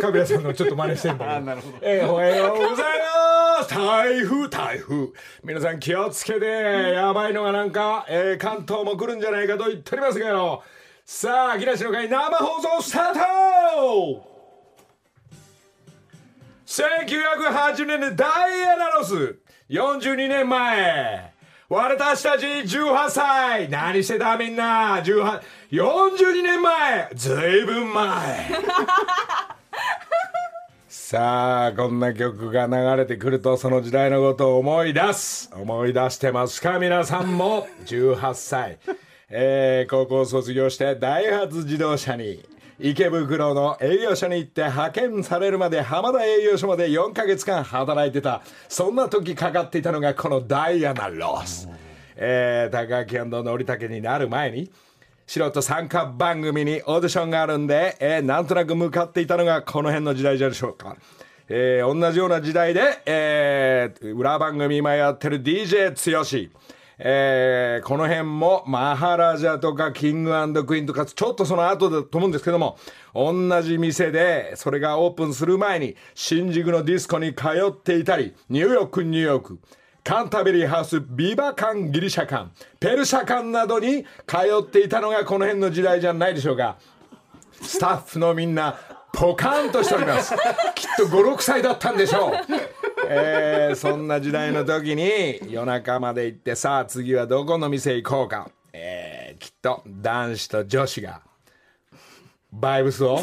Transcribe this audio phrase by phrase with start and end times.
[0.00, 1.40] 長めカビラさんのちょっと真似してんだけど。
[1.40, 1.78] なるほど。
[1.82, 2.98] えーおはようござい
[3.58, 3.74] ます。
[3.74, 5.08] 台風台風。
[5.44, 6.46] 皆さん気をつけて。
[6.46, 10.62] やばいのがなんか、えー関東も来るんじゃないかと言っておりますけど。
[11.04, 14.30] さあ木梨の会生放送スタート。
[16.66, 19.38] 1980年でダイアナロス。
[19.68, 21.32] 42年前。
[21.68, 23.68] 私たち18歳。
[23.68, 25.00] 何してたみんな。
[25.02, 25.40] 18
[25.72, 27.10] 42年前。
[27.14, 28.50] ずいぶん前
[31.10, 35.50] さあこんな曲が流れてくるとその時代のことを思い出す。
[35.52, 36.78] 思い出してますか？
[36.78, 37.66] 皆さんも。
[37.84, 38.78] 18歳、
[39.28, 48.42] えー高校卒業してダイハツ自動車に池袋の営業所に行って派遣されるまで浜田営業所まで4ヶ月間働いてた。
[48.68, 51.68] そんな時かかっていたのがこのダイアナ・ロス、
[52.14, 54.70] えー、高木のりたけになる前に
[55.30, 60.96] 素人参加番組にオーディションがあるんで、えーなんとなく向かっていたのがこの辺の時代じゃでしょうか。
[61.48, 65.94] えー同じような時代で、えー裏番組今やってる DJ
[66.50, 66.50] 剛。
[66.98, 72.76] えーこの辺もマハラジャとかキングクイーンとかちょっとその後だと思うんですけども
[73.14, 79.60] 同じ店でそれがオープンする前に新宿のディスコに通っていたりニューヨークニューヨーク
[80.02, 82.48] カンタベリーハウス、ビバ館、ギリシャ館、
[82.78, 86.76] ペルシャ館などに通っていたのがこの辺の時代じゃないでしょうか。
[87.60, 88.78] スタッフのみんな、
[89.12, 90.34] ポカンとしております。
[90.74, 92.32] きっと5、6歳だったんでしょう。
[93.08, 98.50] えーそんな時代の時に夜中まで行ってさあ次はどこの店行こうか。
[98.72, 101.22] えーきっと男子と女子が
[102.52, 103.20] バイブスを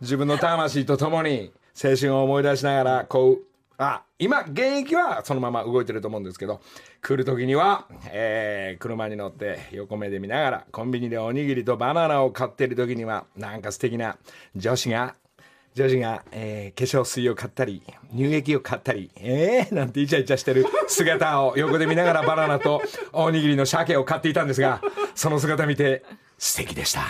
[0.00, 3.45] 自分の魂とともに青春を思い出しながらこう
[3.78, 6.60] あ今現役はそのまま動いてると思うんですけど
[7.02, 14.16] 来る時には、えー車に乗って横目で見ながらコンビニでおにぎりとバナナを買ってる時にはなんか素敵な
[14.54, 15.14] 女子が
[15.74, 24.80] 女子が、えー化粧水を買ったり乳液を買ったりえー、なんてイチャイチャしてる姿を横で見ながらバナナとおにぎりの鮭を買っていたんですが
[25.14, 26.04] その姿見て
[26.38, 27.02] 素敵でした。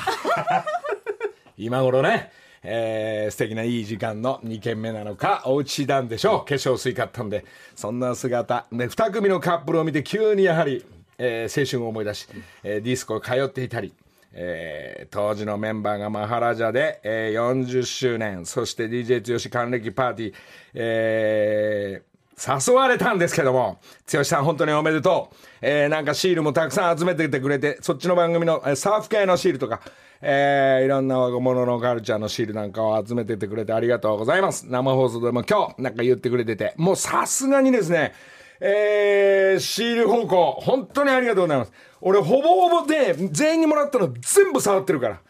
[1.58, 2.30] 今頃ね、
[2.68, 6.48] えー素敵ないい時間の2軒目なのかお家なんでしょう。
[6.48, 7.44] 化粧水買ったんで。
[7.76, 10.84] そんな姿で2組のカップルを見て急にやはり、
[11.18, 12.26] えー青春を思い出し、
[12.64, 13.92] えーディスコ通っていたり、
[14.32, 20.34] えー当時のメンバーがマハラジャで、えー40周年そして DJ 剛還暦パーティー、
[20.74, 23.78] えー誘われたんですけども、
[24.12, 25.36] 剛さん本当におめでとう。
[25.62, 29.80] えーなんかシールもたくさん集めててくれて、そっちの番組の、えーサーフ系のシールとか、
[30.22, 34.66] えーいろんな若者のカルチャーのシールなんかを集めててくれてありがとうございます。
[34.66, 38.12] 生放送でも今日なんか言ってくれてて、もうさすがにですね、
[38.60, 41.72] えーシール方向、本当にありがとうございます。
[42.00, 45.20] 俺ほぼほぼで全員にもらったの全部触ってるから。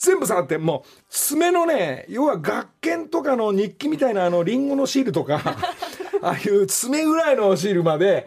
[0.00, 5.42] 全部触ってもう爪のね要は学研とかの日記みたいなあのリンゴのシールとか
[6.22, 8.24] ああいう爪ぐらいのシールまで、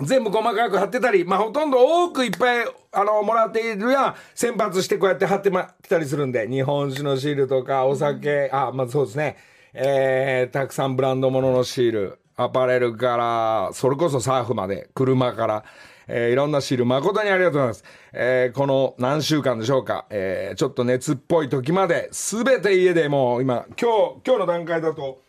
[0.00, 9.36] 全部細かく貼ってたり、まあ、ほとんど多くいっぱいあのもらっているや先発してこうやって貼ってまきたりするんで日本酒のシールとかお酒、あまあそうですね
[9.74, 15.64] えーたくさんブランド物のシールアパレルからそれこそサーフまで車から。
[16.08, 17.84] えーいろんなシール誠にありがとうございます。
[18.12, 25.22] えーこの何週間でしょうか、えーちょっと熱っぽい時まで、すべて家でもう今、今日、今日の段階だと、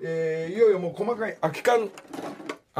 [0.00, 1.90] えーいよいよもう細かい空き缶、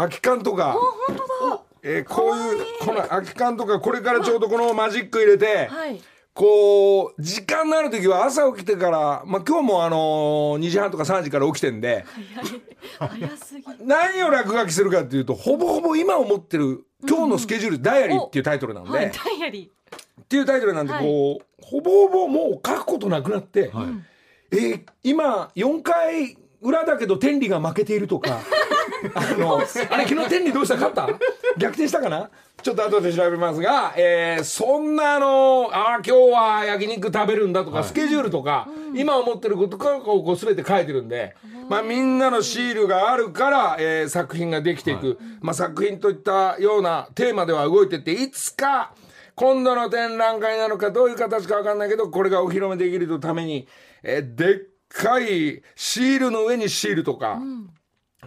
[0.00, 0.72] 空き缶とか、
[1.06, 1.62] 本当だ。
[1.82, 6.00] えーこういう、この空き缶とか、これからちょうどこのマジック入れて、はい。
[6.32, 12.04] こう、時間のある時は朝起きてから、まあ今日もあのー2時半とか3時から起きてんで、
[12.98, 13.20] 早い。
[13.20, 19.70] 早すぎ何を落書きするかっていうと、ほぼほぼ今思ってる、今日のスケジュール、ダイアリーっていうタイトルなんで、はいダイアリ
[20.22, 21.04] っていうタイトルなんで、はい。
[21.04, 23.72] こう、ほぼほぼもう書くことなくなって、
[24.52, 28.38] えー今、4回裏だけど天理が負けているとか、
[29.14, 29.60] あの、あ
[29.96, 30.74] れ昨日天理どうした？
[30.74, 31.08] 勝った？
[31.56, 32.30] 逆転したかな？
[32.62, 41.34] ちょっと後で調べますが、えーそんなあの、ああ、今日は焼肉食べるんだとか、スケジュールとか、今思ってることとかをこう全て書いてるんで、
[41.68, 45.18] まあみんなのシールがあるから、えー作品ができていく。
[45.40, 48.92] まあ作品といったようなテーマでは動いてって、いつか、
[49.34, 53.66] 今度の展覧会なのかどういう形か分かんないけどこれがお披露目できるために、
[54.02, 54.58] えーでっ
[54.88, 57.40] かいシールの上にシールとか、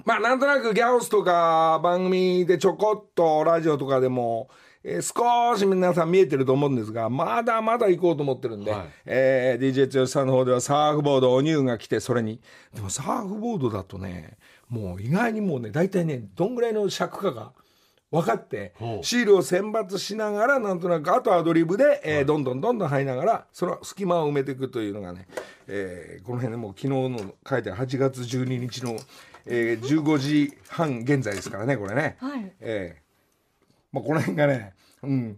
[0.05, 4.49] まあなんとなくギャオスとか番組でちょこっとラジオとかでも、
[4.83, 8.89] えー少し皆さん見えてると思うんですがまだまだ行こうと思ってるんで、はい。
[9.05, 12.41] えー DJ 剛さんの方ではサーフボードお乳が来てそれに。
[12.73, 14.37] でもサーフボードだとね
[14.67, 17.53] もう意外にもうね大体ねどんぐらいの尺かが
[18.11, 18.73] 分かって
[19.03, 25.27] シールを選抜しながらなんとなくあとアドリブで、えーどんどんどんどん入りながらその隙間を埋めていくというのがね、
[25.67, 28.97] えーこの辺でもう昨日の書いてある8月12日の、
[29.45, 32.17] えー15時半現在ですからねこれね。
[32.19, 32.51] はい。
[32.59, 33.03] えー。
[33.91, 34.73] まあ、この辺がね、
[35.03, 35.37] うん、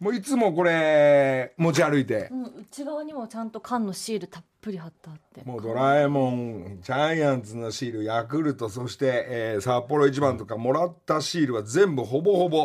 [0.00, 2.28] もういつもこれ持ち歩いて。
[2.30, 5.42] う、ん、内側にもちゃんと缶のシールたっぷり貼ってあって。
[5.44, 12.64] もうドラえもんジャイアンツのシールヤクルトそして、えー札幌一番とかもらったシールは全部ほぼほぼ、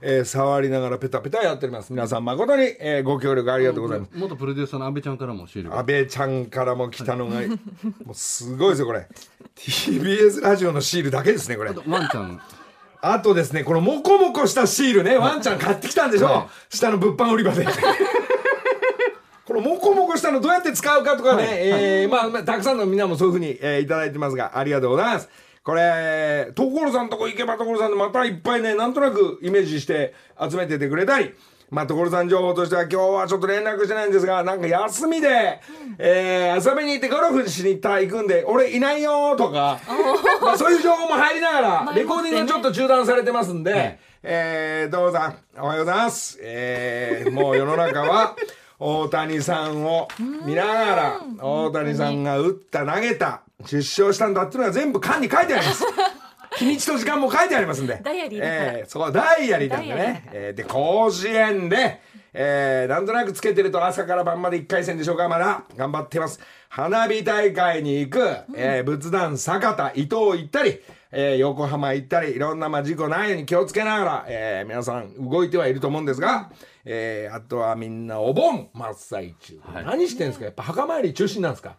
[0.00, 1.92] えー触りながらペタペタやっております。
[1.92, 4.10] 皆さん誠に、えーご協力ありがとうございます。
[4.14, 7.40] 元プロデューサーの阿部ちゃんからもシールが安倍ちゃんからも来たのが
[8.04, 9.08] もうすごいですよこれ。
[9.56, 11.70] TBS ラジオのシールだけですねこれ。
[11.70, 12.40] あとワンちゃん。
[13.00, 17.64] あとですね、このモコモコしたシールね、ワンちゃん買ってきたんでしょ、は下の物販売り場で。
[19.46, 25.28] このモコモコしたのどうやって使うかとかね、えーまあまあ、たくさんのみんなもそういうふうに、えーいただいてますが、ありがとうございます。
[25.68, 31.34] これ、所さんとこ行けば所さんでまたいっぱいね、なんとなくイメージして集めててくれたり、
[31.68, 35.60] まあ、所さん情報としては今日はちょっと連絡してないんですが、なんか休みで、
[35.98, 39.78] えー遊びに行ってゴルフしに行ったら行くんで、俺いないよーとか、
[40.40, 45.18] まあそういう情報も入りながら、レコーディングがちょっと中断されてますんで、えー、どうぞ、
[45.58, 46.38] おはようございます。
[46.40, 48.36] えー、もう世の中は、
[48.78, 50.08] 大谷さんを
[50.44, 55.84] 見ながら、大谷さんが打った、投げた、10勝したんだっていうのが全部缶に書いてあります。
[56.58, 58.00] 日にちと時間も書いてありますんで。
[58.02, 60.28] ダイアリーえーそう、ダイアリーなんでね。
[60.32, 62.00] えーで、甲子園で、
[62.32, 66.40] えーなんとなくつけてると朝から晩まで1回戦でしょうか、まだ頑張ってます。
[66.68, 70.80] 花火大会に行く、えー仏壇坂田、伊東行ったり、
[71.10, 76.50] えー横浜行ったり、いろんなまあ事故ないように気をつけながら、えー皆さん動いてはいると思うんですが、
[76.84, 79.58] えーあとはみんなお盆真っ最中。
[79.72, 79.84] はい。
[79.84, 80.44] 何してんですか？
[80.44, 81.76] やっぱ墓参り中心なんですか？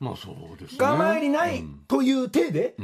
[0.00, 0.78] まあそうですね。
[0.84, 2.74] 墓参りないという体で、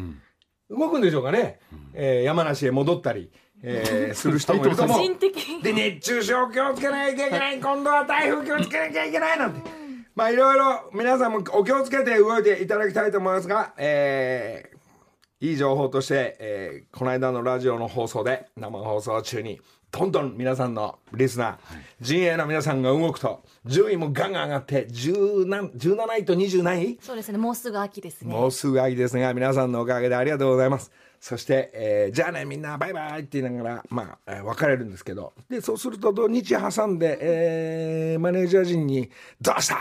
[0.71, 1.61] 動くんでしょうかね、
[1.95, 5.63] えー山梨へ戻ったり、えー する人もいると思う。
[5.63, 7.61] で熱中症気をつけなきゃいけない。
[7.61, 9.61] 今度は台風気をつけなきゃいけないなんて。
[10.15, 14.78] まあいろいろ皆さんもお気をつけて動いていただきたいと思いますが、えー
[15.41, 21.57] いい情報として、えーこの間のラジオの放送で生放送中にどんどん皆さんのリスナー、
[22.01, 26.99] 陣営の皆さんが動くと順位もガンガン上がって10何17位と20何位？
[27.01, 27.39] そうですね。
[27.39, 28.35] もうすぐ秋ですね。
[28.35, 30.91] もうすぐ秋ですが、皆さんのおかげでありがとうございます。
[31.21, 39.09] そして、えーじゃあね、みんなバイバイって言いながら、まあ、えー別れるんですけど、で、そうすると土日挟んで、えーマネージャー陣に、
[39.41, 39.79] どうした？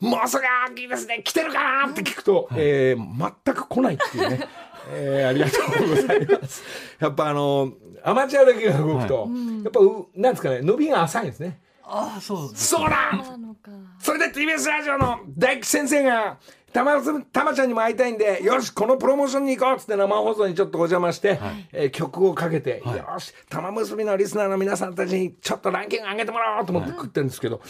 [0.00, 1.22] もうすぐ秋ですね。
[1.24, 1.90] 来てるかな？
[1.90, 4.46] って聞くと、えー全く来ないっていうね。
[4.90, 6.62] えーありがとうございます。
[6.98, 9.28] やっぱあの、アマチュアだけが動くと、
[9.64, 11.60] やっぱう、なんですかね、伸びが浅いんですね。
[11.90, 13.16] ああそうですそうだ。
[13.16, 13.70] なのか。
[13.98, 16.36] それで TBS ラジオの大吉先生が
[16.72, 17.00] たま
[17.32, 21.40] たまちゃんにも会いたいんでよしこのプロモーションに行こうっつって生放送にちょっとお邪魔して、
[21.72, 27.60] えー曲をかけて、よし玉結びのリスナーの皆さんたちにちょっとランキング上げてもらおうと思って食ってるんですけど、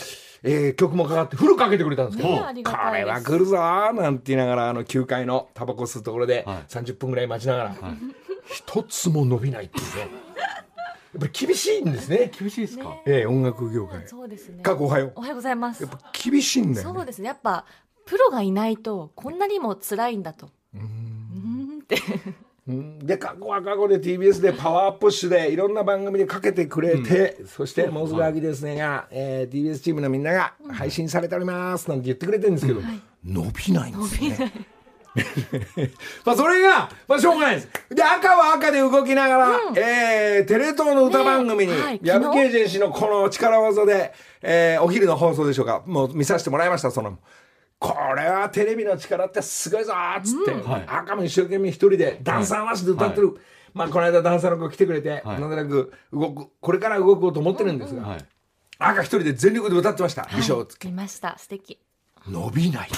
[0.43, 6.65] えー曲もかかってフルかけてくれたんですけど、ねこれは来るぞーなんて言いながらあの9階のタバコ吸うところではい。
[6.69, 7.77] 30分ぐらい待ちながら、
[8.47, 10.01] 一つも伸びないっていうね。
[10.01, 14.07] やっぱり厳しいんですね、厳しいですか、ねえー音楽業界。
[14.07, 14.63] そうですね。
[14.63, 15.13] 過去おはよう。
[15.17, 15.83] おはようございます。
[15.83, 16.95] やっぱ厳しいんだよね。
[16.95, 17.29] そうですね。
[17.29, 17.65] やっぱ
[18.09, 20.49] プロがいないとこんなにも辛いんだと。
[20.75, 21.81] うーん。
[21.83, 21.97] って
[22.67, 22.99] うん。
[23.07, 32.81] で過去は過去で TBS でパワープッシュでいろんな番組でかけてくれて、そしてもうすぐ秋ですねが、えー TBS チームのみんなが配信されておりますなんて言ってくれてるんですけど、
[33.25, 34.53] 伸びないんですよね。
[36.25, 37.69] まあそれが、まあしょうがないです。
[37.91, 42.01] で、赤は赤で動きながら、えーテレ東の歌番組に、ねはい。
[42.03, 47.19] ヤブケージェン氏のこの力技で、えーお昼の放送でしょうか、もう見させてもらいました、その。
[47.79, 50.85] これはテレビの力ってすごいぞーっつって、はい。
[50.87, 53.39] 赤も一生懸命一人でダンサーなしで歌ってる、
[53.73, 55.41] まあこの間ダンサーの子来てくれて、はい。
[55.41, 58.27] なんとなく動くこれから動こうと思ってるんですが、はい。
[58.79, 60.89] 赤一人で全力で歌ってました、衣装をつけ。
[60.89, 61.37] 見ました。
[61.39, 61.79] 素敵。
[62.27, 62.89] 伸びない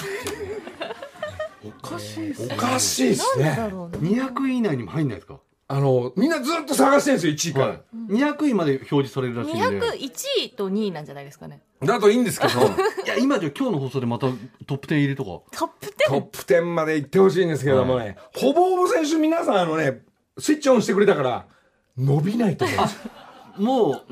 [1.63, 2.55] おかしいですね。
[2.55, 3.51] おかしいですね。
[3.51, 5.39] 200位以内にも入んないですか？
[5.71, 7.81] あのみんなずっと探してるんですよ1位から、はい。
[8.09, 9.79] 200位まで表示されるらしいんで。
[9.79, 10.09] 201
[10.43, 11.61] 位と2位なんじゃないですかね。
[11.81, 12.59] だといいんですけど。
[13.05, 14.27] いや今じゃ今日の放送でまた
[14.67, 20.01] トップ10入りとかトップトップ10まで行ってほしいんですけどもね、ほぼほぼ選手皆さんあのね
[20.37, 21.45] スイッチオンしてくれたから
[21.97, 22.95] 伸びないと思うんです。
[22.95, 23.11] よ
[23.57, 24.05] もう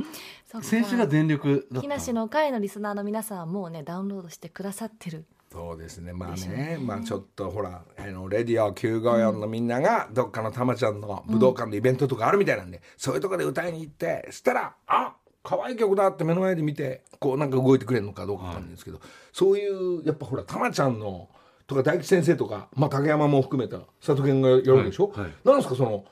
[0.54, 1.82] 10選手が全力だった。
[1.82, 6.14] 木梨の会のリスナーの皆さんはもうねダウンロードしてくださってるそうですね。
[6.14, 19.00] まあねまあちょっとほらあのレディオ954のみんながどっかのたまちゃんの武道館でイベントとかあるみたいなんで、そういうとこで歌いに行ってそしたらあ可愛い曲だって目の前で見てこうなんか動いてくれるのかどうかわかんないんですけど、
[19.34, 21.30] そういうやっぱほらたまちゃんの
[21.66, 25.32] とか大吉先生とか、まあ、竹山も含めた佐藤健がやるでしょ、はいはい。
[25.46, 26.04] なんですかその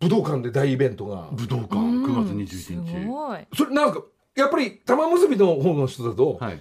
[0.00, 1.28] 武道館で大イベントが。
[1.32, 3.06] 武道館うん9月す21日。
[3.06, 3.38] ごい。
[3.56, 4.02] それなんか？
[4.34, 6.60] やっぱり玉結びの方の人だと、はい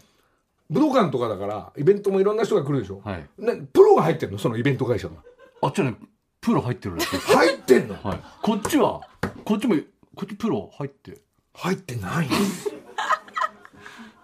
[0.70, 3.26] 武道館とかだからイベントもいろんな人が来るでしょ、はい。
[3.38, 4.38] ねプロが入ってんの？
[4.38, 5.16] そのイベント会社が
[5.62, 5.98] あっちはね
[6.42, 7.18] プロ入ってるらしい。
[7.18, 7.96] 入ってんの？
[8.04, 8.20] はい。
[8.42, 9.02] こっちは
[9.46, 9.76] こっちも
[10.16, 11.20] こっちプロ入って。
[11.56, 12.28] 入ってない。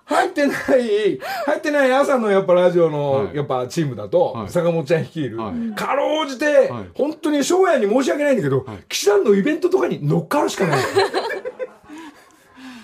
[0.06, 0.58] 入ってない。
[0.58, 1.94] 入ってない。
[1.94, 3.36] 朝のやっぱラジオのはい。
[3.36, 4.50] やっぱチームだと、はい。
[4.50, 5.76] 坂本ちゃん率いる、はい。
[5.76, 6.90] かろうじて、はい。
[6.96, 8.78] 本当に翔也に申し訳ないんだけど、はい。
[8.90, 10.80] 岸田のイベントとかに乗っかるしかない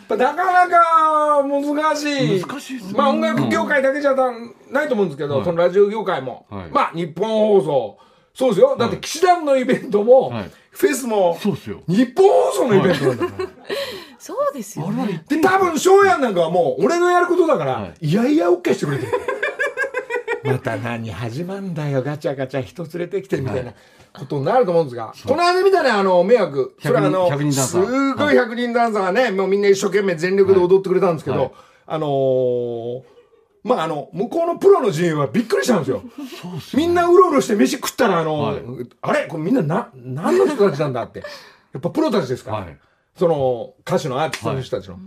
[0.10, 2.04] なかなか難し
[2.38, 2.42] い。
[2.42, 2.94] 難しいっすね。
[2.98, 4.32] まあ音楽業界だけじゃだ
[4.72, 6.70] ないと思うんですけど、はいそのラジオ業界も、はい。
[6.70, 7.98] まあ日本放送。
[8.34, 8.76] そうですよ。
[8.78, 10.52] だって岸田のイベントも、はい。
[10.72, 11.82] フェスもそうですよ。
[11.88, 13.50] 日本放送のイベントなんだから、
[14.20, 15.04] そうですよね。
[15.04, 18.14] 行ってで多分翔也なんかはもう俺のやることだから、、はい。
[18.14, 19.12] やいや OK してくれてる
[20.46, 23.74] また何始まんだよガチャガチャ人連れてきてみたいな
[24.14, 26.76] ことになると思うんですが、この間見たねあの迷惑。
[26.82, 27.86] それはあの100人ダンサー。
[27.86, 31.52] すごい100人ダンサーがね、もうみんな一生懸命全力で踊ってくれたんですけど、はい。
[31.88, 33.04] あのー
[33.64, 36.04] まああの向こうのプロの陣営はびっくりしたんですよ。
[36.62, 38.62] すよみんなうろうろして飯食ったらあの、はい。
[39.02, 39.28] あれ？
[39.28, 41.20] これみんなな何の人たちなんだって。
[41.20, 41.26] や
[41.80, 42.78] っぱプロたちですから、はい。
[43.18, 45.00] その歌手のアーティストの人たちの、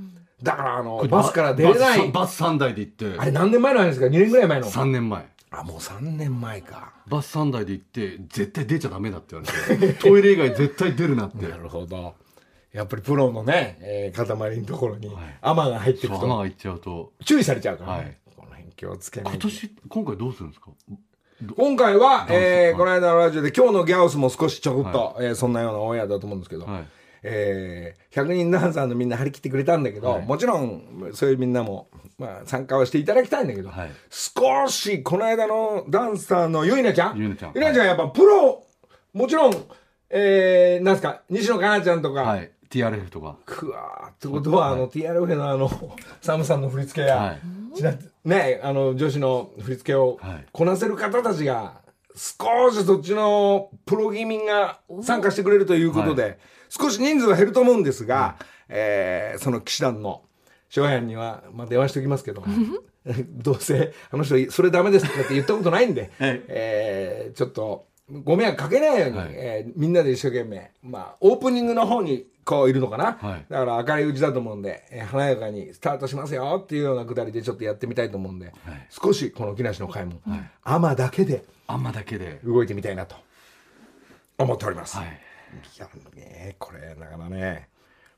[0.43, 1.99] だからあのバスから出れない。
[1.99, 3.19] バスバス3台で行って。
[3.19, 4.67] あれ何年前の話ですか？2年ぐらい前の。
[4.67, 5.27] 3年前。
[5.51, 6.93] あもう3年前か。
[7.09, 9.95] バス3台で行って絶対出ちゃダメだって言われて。
[10.01, 11.49] トイレ以外絶対出るなって。
[11.49, 12.15] なるほど。
[12.73, 15.39] やっぱりプロのね、えー、塊のところにはい。
[15.41, 16.21] アマが入っていくと。
[16.21, 17.13] そう穴が行っちゃうと。
[17.25, 17.99] 注意されちゃうから、ね。
[17.99, 18.17] はい。
[18.37, 20.71] この辺気をつけない今と年今回どうするんですか？
[21.57, 26.85] 今回は、えーはいこの間のラジオで今日のギャオスも少しちょこっと、えーそんなようなオンエアだと思うんですけど、はい
[27.23, 30.25] えー100人ダンサーのみんな張り切ってくれたんだけど、はい。
[30.25, 33.91] もちろんそういうみんなも、まあ、参加はしていただきたいんだけど、はい。
[34.11, 37.53] 少しこの間のダンサーのゆいなちゃんゆいなちゃん。
[37.55, 38.65] ゆいなちゃんやっぱプロ
[39.13, 39.55] もちろん、
[40.11, 42.51] えー、なんすか西野カナちゃんとか、はい。
[42.71, 43.37] TRF とか。
[43.47, 45.71] くわーってことは、あの TRF のあの
[46.21, 47.39] サムさんの振り付けや、はい。
[48.25, 50.47] ねあの女子の振り付けをはい。
[50.51, 51.81] こなせる方たちが
[52.17, 58.37] 少しそっちのプロ気味が参加してくれるということで、少し人数は減ると思うんですが、
[58.69, 60.23] えーその騎士団の
[60.69, 62.45] 翔也には、まあ、電話しておきますけど、
[63.31, 66.43] どうせあの人それダメですとかって言ったことないんで、 はい。
[66.49, 67.87] えーちょっと
[68.25, 69.29] ご迷惑かけないように、はい。
[69.33, 73.47] えーみんなで一生懸命、まあ、オープニングの方にこういるのかな、はい。
[73.51, 78.53] だから明るいうちだと思うんで、えー華やかにスタートしますよっていうようなくだりでちょっとやってみたいと思うんで、
[78.91, 80.21] 少しこの木梨の会も、
[80.63, 82.41] アマだけであんまだけで。
[82.45, 83.17] 動いてみたいなと
[84.39, 84.97] 思っております。
[84.99, 87.69] はいいやねこれだからね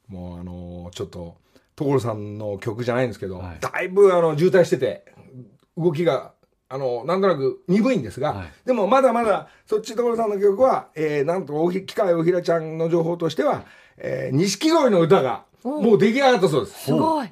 [0.09, 1.37] もうあのーちょっと
[1.77, 3.59] 所さんの曲じゃないんですけど、はい。
[3.61, 5.05] だいぶあの渋滞してて
[5.79, 6.33] 動きが
[6.69, 8.49] あのなんとなく鈍いんですが、はい。
[8.67, 13.65] でもまだまだそっち所さんの曲は、えーなんとおひ機械おひらちゃんの情報としては
[13.97, 16.85] えー錦鯉の歌がもう出来上がったそうです。
[16.85, 17.29] すごい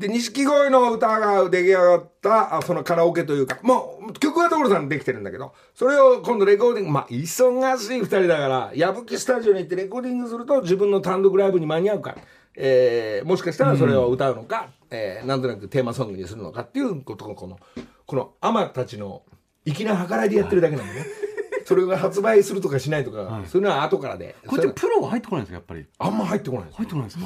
[0.00, 12.16] で錦鯉の歌が出来上がったあそのカラオケというかもう曲は所さんできてるんだけどそれを今度レコーディングまあ忙しい2人だから矢吹スタジオに行ってレコーディングすると自分の単独ライブに間に合うか、
[12.56, 17.58] えーもしかしたらそれを歌うのか、えーなんとなくテーマソングにするのかっていうことをこの
[18.06, 19.22] このアマたちの
[19.66, 21.06] 粋な計らいでやってるだけなんでね、
[21.66, 23.46] それが発売するとかしないとか、はい。
[23.46, 25.86] そういうのは後からでこっちそれプロは入ってこないんですかやっぱり。
[25.98, 27.18] あんま入ってこない入ってこないです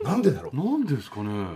[0.00, 0.08] か？
[0.08, 0.56] なんでだろう。
[0.56, 1.46] なんでですかね？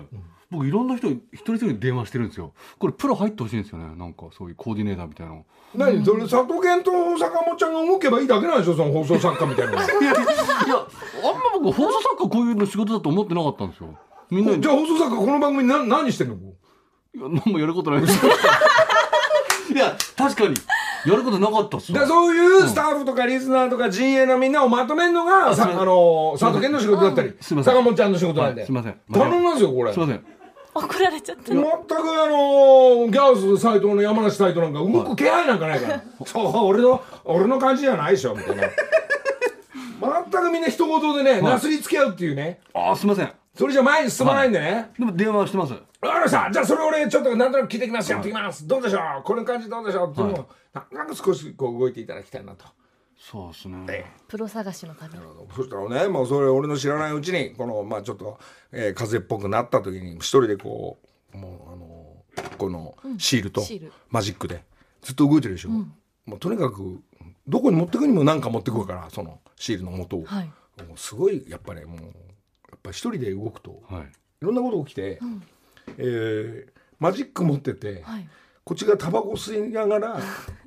[0.50, 2.54] 僕いろんな人に一人一人に電話してるんですよ。
[2.78, 3.84] これプロ入ってほしいんですよね。
[3.96, 5.44] なんかそういうコーディネーターみたいなの。
[5.74, 6.02] 何？
[6.04, 8.74] それ佐藤健と坂本ちゃんが動けばいいだけなんでしょ？
[8.76, 9.78] その放送作家みたいなの。
[9.84, 13.94] いやいやあんま僕放送作家こういうの仕事だと思ってなかったんですよ。
[14.30, 14.62] みんなに。
[14.62, 16.34] じゃあ放送作家この番組な何してんの？
[16.34, 16.38] い
[17.20, 18.24] や何もやることないです。
[18.24, 18.32] よ
[19.74, 20.54] いや確かに。
[21.06, 25.80] やることなかったっすよだからそういうスタッフとかリスナーとか陣営のみんなをまとめるのがさすいません。
[25.82, 27.34] あの佐藤健の仕事だったり。
[27.40, 28.62] 坂本ちゃんの仕事なんで。
[28.62, 28.66] はい。
[28.66, 28.96] すいません。
[29.12, 29.92] 頼みますよこれ。
[29.92, 30.24] すいません
[30.80, 31.52] 怒られちゃった。
[31.52, 36.02] 全くあのギャオス斎藤の山梨斎藤なんか動く気配なんかないから。
[36.26, 38.34] そう俺の俺の感じじゃないでしょ。
[38.34, 38.62] みたいな
[40.00, 42.60] 全くみんな一言でねなすりつけ合うっていうね。
[42.74, 43.32] ああすいません。
[43.56, 44.90] それじゃ前に進まないんでね。
[44.98, 45.72] でも電話はしてます。
[45.72, 46.48] わかりました。
[46.52, 48.12] じゃあそれ俺ちょっとなんとなく聞いてきます。
[48.12, 48.66] やってきます。
[48.68, 49.22] どうでしょう？
[49.24, 50.12] この感じどうでしょう？
[50.12, 52.64] っていうのをななんか少しこう動いていただきたいなと。
[53.18, 53.84] そうですね。
[53.90, 58.38] えプロ探しのためにそしたらねもうそれ俺の知らないうちにこのまあちょっと、
[58.72, 60.98] えー風邪っぽくなった時に一人でこ
[61.34, 63.92] うもうあのこのシールとシール。
[64.08, 64.62] マジックで
[65.02, 67.00] ずっと動いてるでしょ、もうとにかく
[67.46, 70.44] どこに持ってくにも何か持ってくるからそのシールの元を、はい。
[70.86, 72.06] もうすごいやっぱりもうや
[72.76, 74.02] っぱ一人で動くとはい。
[74.04, 74.06] い
[74.40, 75.18] ろんなこと起きて、
[75.98, 78.28] えーマジック持ってて、はい。
[78.64, 80.20] こっちがタバコ吸いながら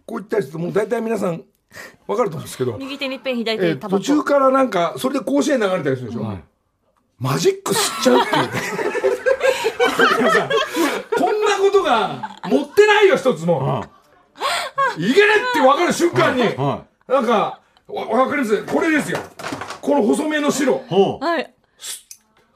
[0.06, 1.44] こう言ったりするともう大体皆さん
[2.08, 4.04] わかると思うんですけど、右手にペン左手えーにタバコ。
[4.04, 6.44] 途中からなんかそれで甲子園流れたりするでしょ、はい。
[7.20, 8.44] マジック吸っちゃうっていう。
[8.44, 8.50] ね
[11.18, 13.86] こんなことが持ってないよ一つも。
[14.98, 16.44] いけねって分かる瞬間に。
[16.44, 18.64] はなんかわわかります？
[18.66, 19.20] これですよ。
[19.82, 20.84] この細めの白。
[21.20, 21.54] はい。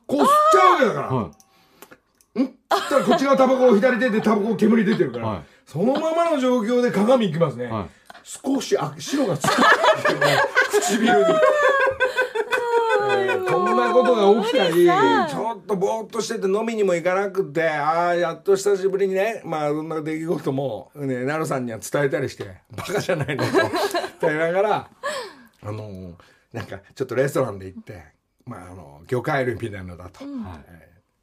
[0.08, 1.08] こう吸っちゃうわけだから。
[1.08, 1.32] は
[2.70, 5.44] そしたらこっち側タバコ左手でタバコ煙出てるから、はい。
[5.66, 7.86] そのままの状況で鏡行きますね、いはい
[8.28, 10.20] 少しあ白がついてる
[10.82, 11.26] 唇に、
[13.12, 14.86] えーこんなことが起きたり。
[14.86, 23.52] ちょっとぼーっとしてて飲みにも行かなくてああやっと久しぶりにねまあそんな出来事もね奈良さんには伝えたりしてバカじゃないのと
[24.28, 24.90] 言いながら
[25.64, 26.14] あのー
[26.52, 28.04] なんかちょっとレストランで行って
[28.46, 30.36] まああの魚介類みたいなのだと、はい。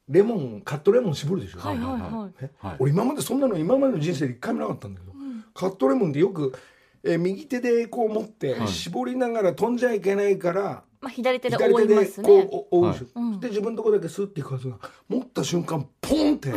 [0.09, 2.45] レモンカットレモン絞るでしょ、はいはいはい。
[2.45, 2.51] え？
[2.61, 2.77] はい。
[2.81, 5.13] 俺今までそんなの今までの人生で一回もなかったんだけど、
[5.55, 6.53] カットレモンってよく、
[7.05, 8.69] えー右手でこう持って、はい。
[8.69, 12.29] 絞りながら飛んじゃいけないからまあ左手で覆いますね。
[12.29, 13.41] こうお覆うでしょ、うん。
[13.41, 14.79] で自分のとこだけスッていくはずが
[15.09, 16.53] 持った瞬間ポンって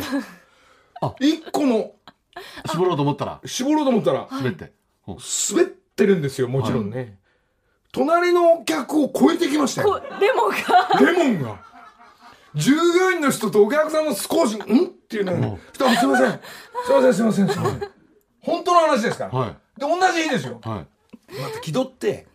[1.00, 1.14] あ。
[1.20, 1.92] 一個の
[2.70, 3.40] 絞ろうと思ったら？
[3.44, 4.72] 絞ろうと思ったら滑って。
[5.02, 5.16] ほう
[5.52, 7.18] 滑ってるんですよもちろんね、
[7.92, 10.02] 隣の客を超えてきましたよ。
[10.20, 11.00] レモンが。
[11.00, 11.64] レモンが。
[12.54, 16.30] 従業員の人とお客さんも少し「ん?」っていうのに「すいません。
[16.30, 17.48] すいませんすいません。
[17.48, 17.90] すいません」
[18.40, 19.50] 本当の話ですから、はい。
[19.50, 20.60] で同じ日ですよ。
[20.62, 20.84] は
[21.30, 21.40] い。
[21.42, 22.26] また気取って、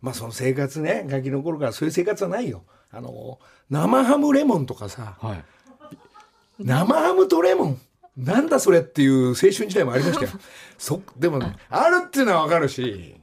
[0.00, 2.62] まあその生活ねガキの頃からそういう生活はないよ。
[2.90, 3.38] あの
[3.70, 5.44] 生ハムレモンとかさはい。
[6.58, 7.80] 生ハムとレモン
[8.16, 10.30] なんだそれっていう青春時代もありましたよ。
[10.76, 11.40] そでも、
[11.70, 13.14] あるっていうのはわかるし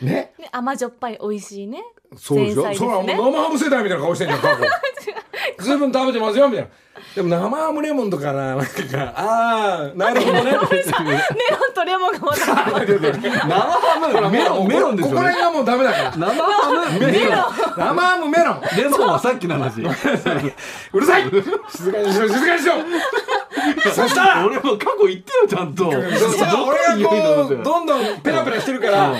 [0.00, 0.32] ね。
[0.38, 1.82] ね甘じょっぱい美味しいね。
[2.16, 2.62] そうでしょ？
[2.62, 4.64] 前菜ですそねらもう生ハム世代みたいな顔してんじゃん過去
[5.58, 6.70] ずいぶん食べてますよみたいな。
[7.14, 8.66] でも生ハムレモンとかななんか
[9.14, 10.42] ああなるほどね。
[10.44, 10.66] メロン
[11.74, 12.46] とレモンがまた。
[12.46, 15.16] 生ハムメロンメロンですよね。
[15.16, 16.16] ここら辺がもうダメだから。
[16.16, 17.32] 生ハムメロン。
[17.76, 18.60] 生ハムメロン。
[18.76, 19.80] レモンはさっきの話。
[20.92, 21.24] うるさい。
[21.70, 22.74] 静かにしろ静かにしろ
[23.94, 25.90] そしたら俺も過去言ってよちゃんと。
[25.90, 29.14] そうそう俺がこうどんどんペラペラしてるから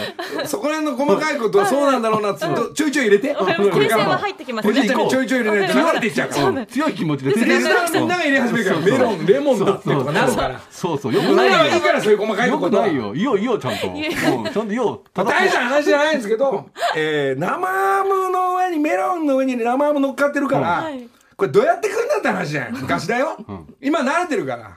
[0.45, 3.35] そこら辺の細かいことはそうなんだろうなってちょいちょい入れて。
[3.35, 3.45] こ
[3.79, 4.11] れからも。
[4.11, 4.63] は入ってきちょい
[5.09, 7.35] ちょい入れないと流れていっちゃうからうん強い気持ちで。
[7.35, 10.61] みんなが入れ始めるからメロンレモンだってとかなるから。
[10.71, 10.99] そう。
[10.99, 12.81] そうよくなないはいいからそういう細かいよこと。
[12.81, 13.13] ないよ。
[13.13, 13.89] 言おう言おうちゃんと。
[13.89, 13.95] うん。
[13.95, 15.01] ちゃんと言おう。
[15.13, 22.75] ただ大した話じゃないんですけど、えー、生ハムの上にメロンの上に生ハム乗っかってるから、はいこれどうやって食うんだって話じゃん。
[22.75, 23.39] 昔だよ、
[23.81, 24.77] 今慣れてるから。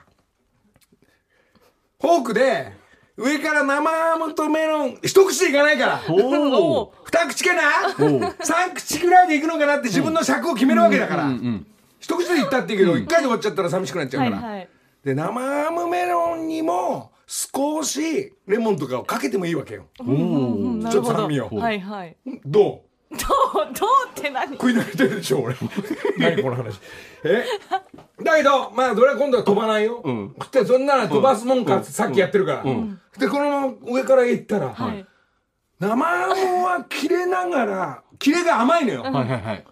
[2.00, 2.72] フォークで
[3.18, 6.02] 上から生ハムとメロン一口でいかないから。
[6.08, 7.62] おお二口かな？
[8.00, 11.66] お三口ぐらいでいくのかなって自分の尺を決めるわけだから、うん
[12.00, 14.70] 一口でいったっていいけど一、回で終わっちゃったら寂しくなっちゃうから、はいはい。
[15.04, 19.88] で生ハムメロンにも少しレモンとかをかけてもいいわけよ。
[19.98, 21.50] ちょっと酸味を。
[21.50, 22.91] はいはいどう？
[23.12, 24.52] どうどうって何？
[24.54, 25.56] 食い慣れてるでしょ俺。
[26.18, 26.80] 何この話。
[27.24, 27.46] え？
[28.24, 30.36] だけどまあそれは今度は飛ばないよ、ん。
[30.52, 32.64] でそんなら飛ばすもんかってさっきやってるから、
[33.18, 35.06] でこのまま上から行ったら、はい。
[35.80, 39.66] 生ハムは切れながら切れが甘いのよ、はいはいはい。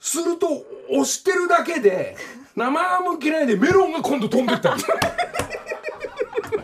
[0.00, 0.48] すると
[0.90, 2.16] 押してるだけで
[2.56, 4.74] 生ハム切れないでメロンが今度飛んでった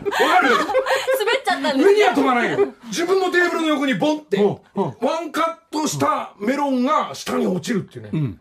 [0.09, 0.49] かる？
[0.49, 2.73] 滑っちゃったんです上には飛ばないよ。
[2.85, 4.95] 自分のテーブルの横にボンってうんうん。
[5.01, 8.35] ワンカットしたメロンが下に落ちるっていうね、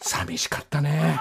[0.00, 1.20] 寂しかったね。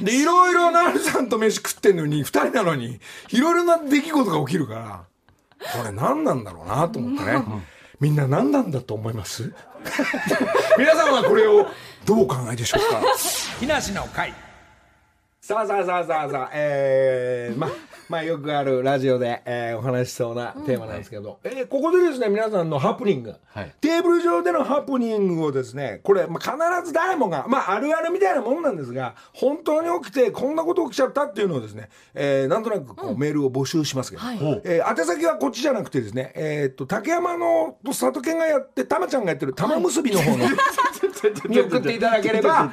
[0.00, 3.00] でいろいろなるさんと飯食ってんのに二人なのに
[3.30, 5.04] いろいろな出来事が起きるから
[5.78, 7.42] これ何なんだろうなと思ってね、
[8.00, 9.52] みんな何なんだと思います？
[10.78, 11.66] 皆さんはこれを
[12.04, 13.02] どうお考えでしょうか？
[13.58, 14.32] 木梨の会
[15.48, 17.70] さあさあさあさあさあえー、ま
[18.08, 23.74] まあよくあるラジオで、えーお話しそうなテーマなんですけど、えーここでですね皆さんのハプニング、はい。
[23.80, 34.38] テーブル上でのハプニングをですねこれ、まあ、必ず誰もが、まあ、あるあるみたいなもんなんですが本当に起きてこんなこと起きちゃったっていうのをですね、えーなんとなくこう、メールを募集しますけど、はい。
[34.64, 40.46] えー宛先はこっちじゃなくてですね、えーっと竹山のと里犬がやって玉ちゃんがやってる玉結びの方の。
[41.48, 42.70] に送っていただければ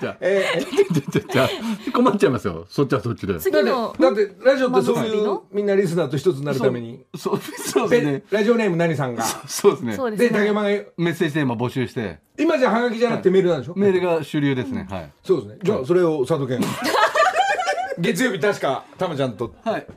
[1.93, 5.43] 困っ ちゃいますよそっちはそっちでだってだってラジオってそういうの？
[5.51, 7.05] みんなリスナーと一つになるために。
[7.15, 9.23] そうそうですでねラジオネーム何さんが。
[9.23, 9.93] そうですね。
[9.95, 10.29] そうですね。
[10.29, 12.19] で竹山がメッセージテーマ募集して。
[12.37, 14.87] 今じゃハガキじゃなくてメールなんでしょメールが主流ですね。
[14.89, 15.11] はい。
[15.23, 15.59] そうですね。
[15.63, 16.59] じゃあそれを佐藤健。
[17.99, 19.53] 月曜日確かたまちゃんと。
[19.63, 19.87] はい。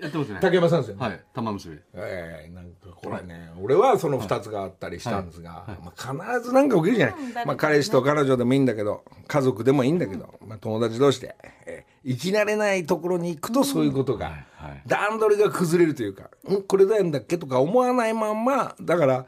[0.00, 0.38] やってますね。
[0.40, 1.06] 竹山さんですよね。
[1.06, 1.20] はい。
[1.32, 1.78] 玉結び。
[1.94, 14.46] ええなんかこれね、俺はその2つがあったりしたんですが、まあ、必ずなんか起きるじゃない、うんまあ、彼氏と彼女でもいいんだけど家族でもいいんだけど、まあ、友達同士で、えー生き慣れないところに行くとそういうことが、はい
[14.86, 19.26] 段取りが崩れるというか、んこれなんだっけとか思わないまんま、だから、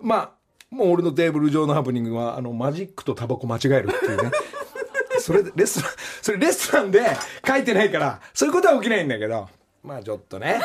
[0.00, 0.30] まあ、
[0.70, 4.30] もう俺のテーブル上のハプニングは、あの、マジックとタバコ間違えるっていうね。
[5.18, 7.04] それで、レストラン、それレストランで
[7.46, 9.48] 書いてないから、そういうことは起きないんだけど、
[9.82, 10.60] まあちょっとね。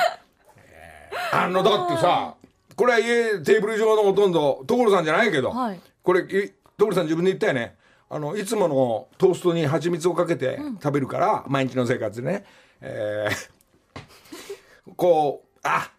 [0.58, 2.36] えーあの、だってさ、
[2.76, 7.76] これは家、テーブル上のほとんど、所さんじゃないけど、はいこれ、い所さん自分で言ったよね。
[8.13, 12.45] あの、いつものトーストに蜂蜜をかけて食べるから、毎日の生活でね。
[12.82, 13.54] えー
[14.95, 15.91] こう、あ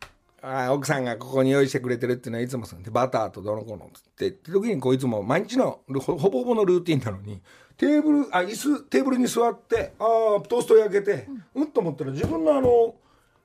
[0.43, 2.83] あ奥さんがここに用意してくれてるっていうのはいつもそう。
[2.83, 7.41] でバターとどの子のってって時にこういつも毎日のほほぼほぼのルーティンなのに
[7.79, 12.95] テーブルあ椅子テーブルに座ってあートースト焼けてうん、と思ったら自分のあの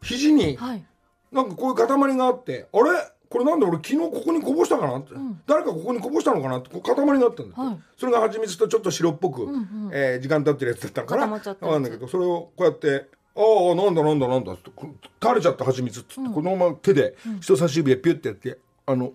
[0.02, 0.86] 肘にはい。
[1.32, 2.90] なんかこういう塊があってあれ？
[3.30, 5.12] これなんで俺昨日ここにこぼしたかなって、
[5.46, 7.80] 誰かここにこぼしたのかなってこう塊があったんだはい。
[7.96, 9.48] それが蜂蜜とちょっと白っぽく、
[9.94, 11.22] えー時間経ってるやつだったのかな。
[11.24, 11.74] 固まっちゃったやつ。
[11.74, 14.88] わかんないけどそれをこうやって「ああなんだなんだなんだ」ってこ
[15.22, 19.14] 垂れちゃった蜂蜜っつって、このまま手で人差し指でピュッてやってあの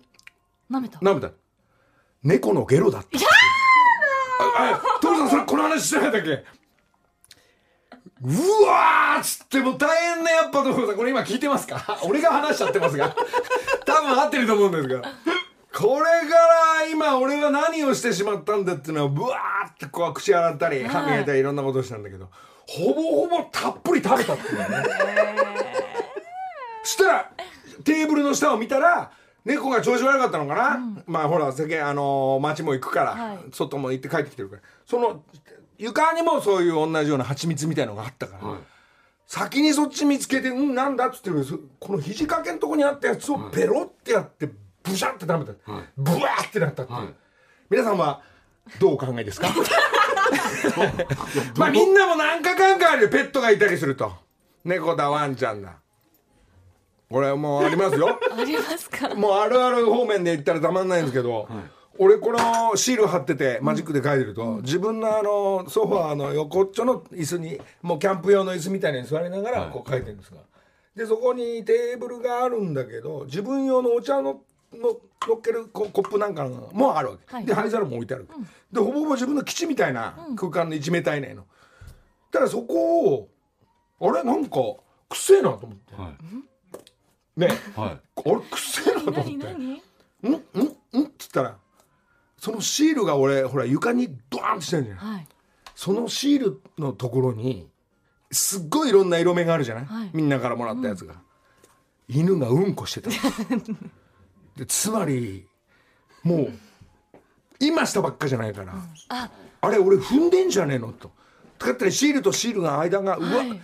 [0.71, 0.99] 舐めた。
[0.99, 1.31] 舐めた。
[2.23, 3.17] 猫のゲロだって
[4.57, 6.43] ああ父さんそれこの話してなかったっけ。
[8.23, 8.27] う
[8.65, 10.95] わーっつってもう大変ねやっぱ所さん。
[10.95, 11.83] これ今聞いてますか？
[12.03, 13.13] 俺が話しちゃってますが
[13.95, 15.01] 多分合ってると思うんですが。
[15.73, 16.35] これか
[16.79, 22.29] ら今俺が何をしてしまったんだっていうのはブワーってこう口洗ったり歯磨いたりいろんなことをしたんだけど
[22.65, 24.65] ほぼほぼたっぷり食べたっていうね。
[26.83, 27.31] そしたら
[27.83, 29.11] テーブルの下を見たら
[29.43, 33.39] 猫が調子悪かったのかな、まあほら世間あのー街も行くから、はい。
[33.51, 34.61] 外も行って帰ってきてるから。
[34.85, 35.23] その
[35.77, 38.59] 床にもそういう同じような蜂蜜みたいのがあったから、はい
[39.27, 41.29] 先にそっち見つけて「うんなんだ?」っつって
[41.79, 44.49] この肘掛けのとこにあったやつをペロってやって
[44.83, 45.83] ブシャって食べた、はい。
[45.97, 46.93] ブワーってなったって。
[46.93, 47.13] いう、はい。
[47.69, 48.21] 皆さんは
[48.79, 49.47] どうお考えですか？
[51.57, 53.09] まあみんなも何かかんかあるよ。
[53.09, 54.11] ペットがいたりすると。
[54.63, 55.73] 猫だワンちゃんだ。
[57.09, 58.19] これもうありますよ。
[58.37, 59.13] ありますか？
[59.15, 61.47] もうあるある方面で言ったらたまんないんですけど、
[61.97, 69.71] 俺このシール貼っててマジックで書いてると、自分のあのソファーの横っちょの椅子にもうキャンプ用の椅子みたいに座りながらはい。
[69.71, 70.37] こう書いてるんですが、
[70.95, 74.41] でそこにテーブルがあるんだけど自分用のお茶の
[74.73, 77.45] の乗っけるこコップなんかもあるわけ、はい。
[77.45, 78.27] で灰皿も置いてある、
[78.71, 81.45] でほぼほぼ自分の基地みたいな空間の1メーター以内の、
[82.31, 83.29] ただそこを
[84.01, 84.23] あれ？
[84.23, 84.59] なんか
[85.07, 85.95] くせえなと思って。
[85.95, 86.09] は
[87.37, 87.39] い。
[87.39, 87.47] ね。
[87.75, 87.89] はい。
[87.89, 88.41] あれ？
[88.51, 89.31] くせえなと思って。
[89.37, 89.81] 何？
[90.21, 90.29] 何？
[90.29, 90.33] ん？
[90.33, 91.03] ん？
[91.03, 91.05] ん？
[91.05, 91.57] っつったら
[92.45, 94.97] そのシールが俺ほら床にドーンとしてるじゃん。
[94.97, 95.27] はい。
[95.73, 97.67] そのシールのところに
[98.31, 100.11] すっごいいろんな色目があるじゃない、はい。
[100.13, 101.15] みんなからもらったやつが、
[102.07, 103.09] 犬がうんこしてた。
[104.57, 105.47] でつまり
[106.21, 106.53] もう
[107.59, 108.75] 今したばっかじゃないから、
[109.09, 109.31] あ。
[109.61, 110.91] あれ俺踏んでんじゃねえの？
[110.93, 111.11] と。
[111.57, 113.59] だったらシールとシールの間がうわ、はい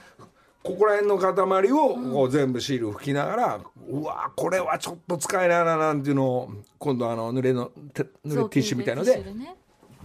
[0.63, 9.56] ここら辺の塊をこう全部シール拭きながら、うわこれはちょっと使えないななんていうのを今度あの濡れのて濡れティッシュみたいのでね。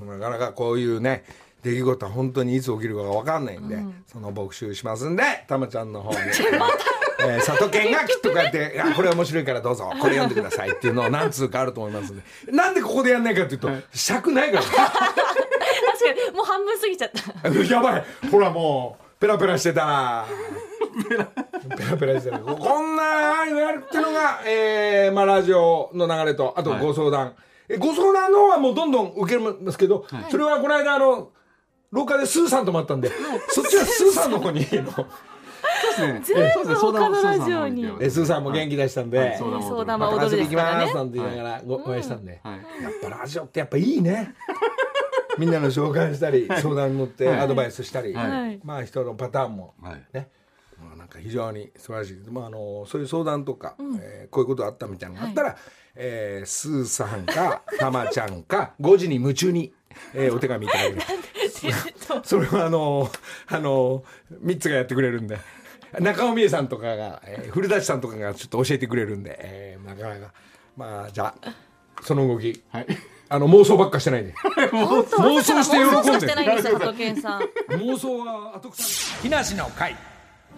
[0.04, 1.24] なかなかこういうね
[1.62, 6.18] 出来事は本当にいつ起きるかが分かんないんで、その募集しますんでたまちゃんの方に、
[7.20, 12.22] えー、里犬がきっとこうやって「あこれ面白いからどうぞこれ読んでください」っていうのを何通かあると思いますんで。
[12.52, 14.62] なんでここでやんないかっていうと、尺ないから。
[14.68, 17.10] 確かにもう半分過ぎちゃっ
[17.42, 17.48] た。
[17.74, 18.04] やばい。
[18.30, 20.26] ほらもうペラペラしてた。
[21.08, 22.38] ペラペラしてた。
[22.38, 27.34] こんな言われてるのが、えーまあ、ラジオの流れとあとご相談、
[27.68, 31.30] えご相談の方はもうどんどん受けますけど、それはこの間あの
[31.90, 33.10] 廊下でスーさんともあったんで、
[33.48, 34.92] そっちはスーさんの方にの
[35.94, 36.52] そうですね。
[36.54, 37.90] 全部他のラジオに。
[38.00, 39.38] えスーさんも元気出したんで、はい。
[39.38, 40.94] 相談相談また遊びは踊るです行きますからね。
[40.94, 42.02] なんて言いながらごお会い。
[42.02, 42.82] したんで、はい。
[42.82, 44.34] やっぱラジオってやっぱいいね
[45.38, 48.60] みんなの紹介したり相談に乗ってアドバイスしたり、はい。
[48.64, 50.04] まあ人のパターンもはい。
[50.12, 50.28] ね、
[50.80, 55.56] まあ、なんか非常に素晴らしい、まあ、あのそういう相談とか、えーこういうことあったみたいなのがあったら、
[55.94, 59.72] えースーさんかたまちゃんか5時に夢中に、
[60.14, 61.00] えー お手紙いただける
[62.24, 63.10] それはあの
[63.48, 64.04] あの
[64.44, 65.38] 3つがやってくれるんで。
[66.00, 70.32] 中尾美恵さんとかが、えー古舘さんとかがちょっと教えてくれるんで、えーなかなか。
[70.76, 71.54] まあじゃあ
[72.02, 72.62] その動き。
[72.70, 72.86] はい
[73.28, 74.32] あの妄想ばっかしてないで。
[74.32, 77.42] 妄想して喜んで妄想してないんですよ佐藤健さん。
[77.70, 78.76] 妄想は後腐
[79.16, 79.96] れ木梨の会。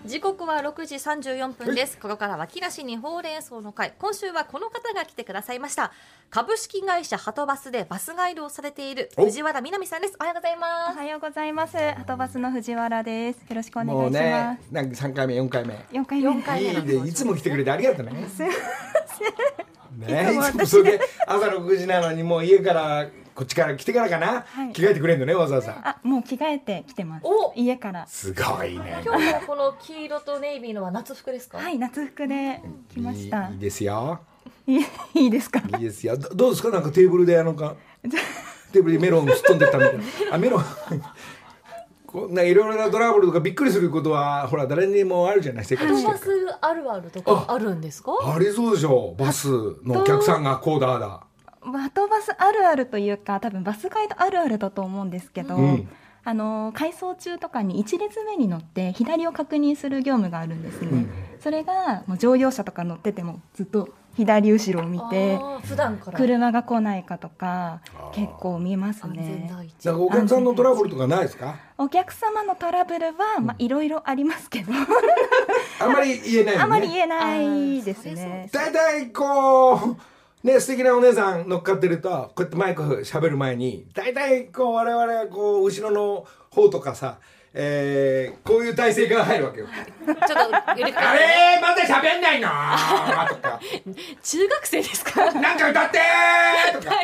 [0.07, 1.98] 時刻は6時34分です。
[1.98, 3.94] ここからは木梨にほうれん草の会。
[3.98, 5.92] 今週はこの方が来てくださいました。
[6.31, 9.24] 株式会社ハトバスでバスガイドをされているお。
[9.24, 10.14] 藤原みなみさんです。
[10.20, 10.98] おはようございおます。
[10.98, 11.76] はようございます。
[11.76, 13.40] はとバスの藤原です。
[13.48, 14.72] よろしくお願いしまもうねす。
[14.72, 15.87] なんか3回目4回目。
[15.90, 16.31] 四回目。
[16.31, 18.28] 4回目いいでいつも来てくれてありがとうね。
[18.28, 18.52] すいま
[19.98, 20.34] ね。
[20.34, 24.72] いいつもそれで朝6時なのにもう家からこっちから来てからかな、はい。
[24.72, 25.76] 着替えてくれんのねわざわざ。
[25.84, 27.22] あもう着替えてきてます。
[27.24, 27.52] お。
[27.54, 28.06] 家から。
[28.06, 29.00] すごいね。
[29.04, 31.58] 今日のこの黄色とネイビーのは夏服ですか？
[31.58, 32.61] はい夏服で
[32.92, 33.48] 来ました。
[33.48, 34.20] いいいいですよ。
[34.66, 34.84] いい
[35.14, 35.61] いいですか？
[35.61, 36.16] いいですよ。
[36.16, 36.70] どどうですか？
[36.70, 37.76] なんかテーブルであのか
[38.72, 40.02] テーブルにメロンすっ飛んでったみたいな。
[40.32, 40.64] あメロン
[42.11, 48.12] こんないろいろなトラブルとかびっくりすることはほら誰にもあるじゃない生活してるはとバスあるあるとかあるんですか？
[48.35, 49.49] ありそうでしょバス
[49.85, 51.25] のお客さんがこうだあだ。
[51.71, 55.88] バトバスあるあるというか多分バスガイドあるあるだと思うんですけど、うん。
[56.25, 61.07] あの回送中とかに1列目に乗って左を確認する業務があるんですね、
[61.40, 66.18] それがもう乗用車とか乗っててもずっと左後ろを見て普段から。
[66.18, 67.81] 車が来ないかとか
[68.12, 69.85] 結構見ます安全ね第一。
[69.87, 71.54] なんかお客さんのトラブルとかないですか？
[71.78, 74.72] お客様のトラブルはまあいろいろありますけど。
[75.81, 78.48] あんまり言えないあまり言えないですね。
[78.52, 79.96] 大体こう
[80.46, 87.18] ね素敵なお姉さん乗っかってるとこうやってマイク喋る前に大体こう我々はこう後ろの方とかさ、
[87.54, 89.66] えー、こういう体勢から入るわけよ。
[89.66, 90.24] ちょっと
[90.76, 92.48] ゆりあれまだ喋んないの
[93.28, 93.61] とか。
[94.22, 95.32] 中学生ですか？
[95.32, 96.94] なんか歌ってーとか。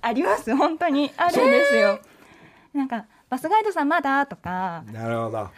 [0.00, 1.12] あります本当に。
[1.16, 1.98] あるんですよ、
[2.72, 4.84] なんかバスガイドさんまだとか。
[4.92, 5.38] なるほど。
[5.38, 5.50] は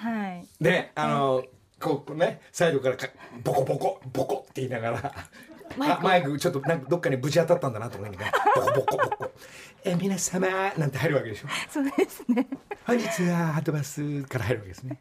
[0.43, 0.47] い。
[0.63, 1.45] であの
[1.79, 3.09] こうねサイドからか
[3.45, 5.15] ボコボコボコって言いながら
[5.77, 6.39] マイク。
[6.39, 9.31] ちょっとなんかどっかにぶち当たったんだなと思いながらボコボコボコ。
[9.85, 11.49] え皆様なんて入るわけでしょ。
[11.71, 12.49] そうですね。
[12.87, 15.01] 本日はハトバスから入るわけですね。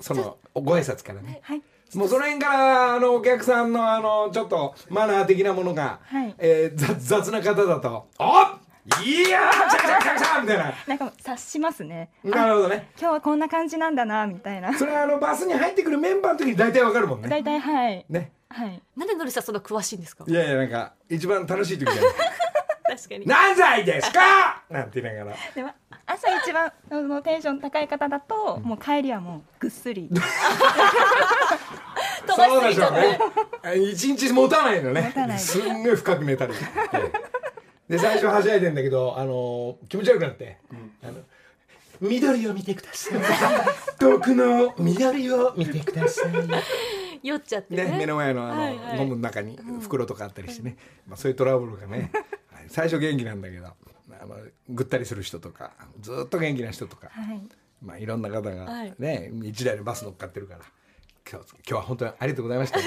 [0.00, 1.40] そのご挨拶からね。
[1.42, 1.62] はい。
[1.94, 6.34] もうその辺からあのお客さんのあのちょっとマナー的なものが、はい。
[6.38, 8.48] えー雑雑な方だと「おっ
[9.04, 10.72] いやー来た来た来た来た!」みたいな。
[10.86, 12.10] なんか察しますね。
[12.24, 12.88] なるほどね。
[12.98, 14.72] 今日はこんな感じなんだなみたいな。
[14.78, 17.28] それはあのバスに入ってくるメンバーの時に大体わかるもんね。
[17.28, 18.06] 大体はい。
[18.08, 18.32] ね。
[18.48, 18.80] はい。
[18.96, 20.24] なんでのりさんそんな詳しいんですか？
[20.28, 22.14] いやいやなんか一番楽しい時じゃない
[22.96, 23.26] 確かに。
[23.26, 24.62] 何歳ですか？
[24.70, 25.36] なんて言いながら。
[25.54, 25.70] でも
[26.06, 30.08] 朝一番あのテンション高い方だともう帰りはもうぐっすり。
[32.28, 33.18] そうでしょうね。
[33.90, 35.02] 一日持たないのね。
[35.02, 35.38] 持たない。
[35.38, 36.52] すんごい深く寝たり
[37.88, 40.58] で最初はしゃいでんだけどあの気持ち悪くなって、
[41.02, 41.14] あの
[42.00, 43.20] 緑を見てください。
[43.98, 46.32] 遠くの緑を見てください。
[47.22, 47.84] 酔っちゃってね。
[47.84, 48.98] ね、目の前のあの、はいはい。
[48.98, 52.24] ゴムの中に袋とかあったりしてね、まあ、そういうトラブルがね、はい
[52.68, 54.36] 最初元気なんだけどあの
[54.68, 57.40] ぐったりする人とかずっと元気な人とか、はい。
[57.80, 58.94] まあ、いろんな方がはい。
[58.98, 60.60] ね、一台のバス乗っかってるから
[61.30, 62.80] 今日今日は本当にありがとうございました、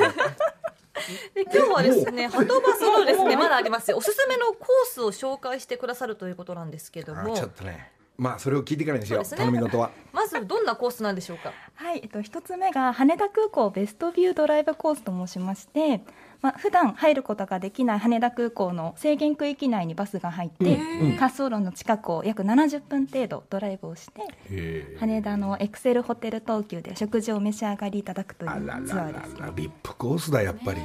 [1.34, 3.98] で今日はですね、はとバスのですね、まだありますよ。
[3.98, 7.34] おすすめのコースを紹介してくださるということなんですけども。
[7.34, 7.92] あちょ、っとね。
[8.18, 9.24] まあそれを聞いてからにしよう。
[9.24, 9.52] そうですね。
[9.52, 9.92] 頼み事は。
[10.12, 11.54] まずどんなコースなんでしょうか？
[11.76, 16.02] はい、えっと、一つ目が羽田空港ベストビュードライブコースと申しまして、
[16.42, 29.36] まあ、普段入ることができない羽田空港の制限区域内にバスが入って、滑走路の近くを約70分程度ドライブをして羽田のエクセルホテル東急で食事をお召し上がりいただくというツアーです。
[29.56, 30.82] ビップコースだやっぱり、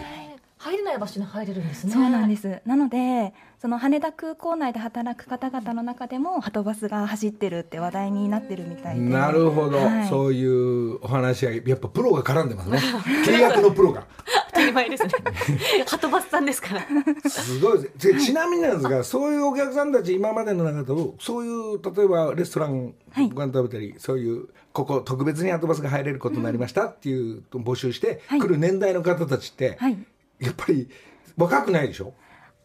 [0.65, 1.93] 入れない場所に入れるんですね。
[1.93, 2.63] そうなんです。
[2.65, 9.03] なので、その羽田空港内で働く方々の中でも、はとバスが走ってるって話題になってるみたいで。
[9.03, 12.79] なるほど、はいそういうお話はやっぱプロが絡んでますね
[13.27, 14.07] 契約のプロが
[14.53, 15.11] 当たり前ですね。
[15.87, 17.31] はとバスさんですから。
[17.31, 29.97] すごいですでちなみになんですがそういうお客さんたち今までの中でもそういう例えばレストランはいご飯食べたり、そういうここ特別にアトバスが入れることになりましたっていうと募集して、はい来る年代の方たちって、はい。
[30.45, 30.89] やっぱり
[31.37, 32.15] 若くないでしょ？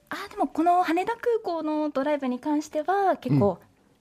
[0.09, 3.59] あでもこの羽田空港のドライブに関しては結構、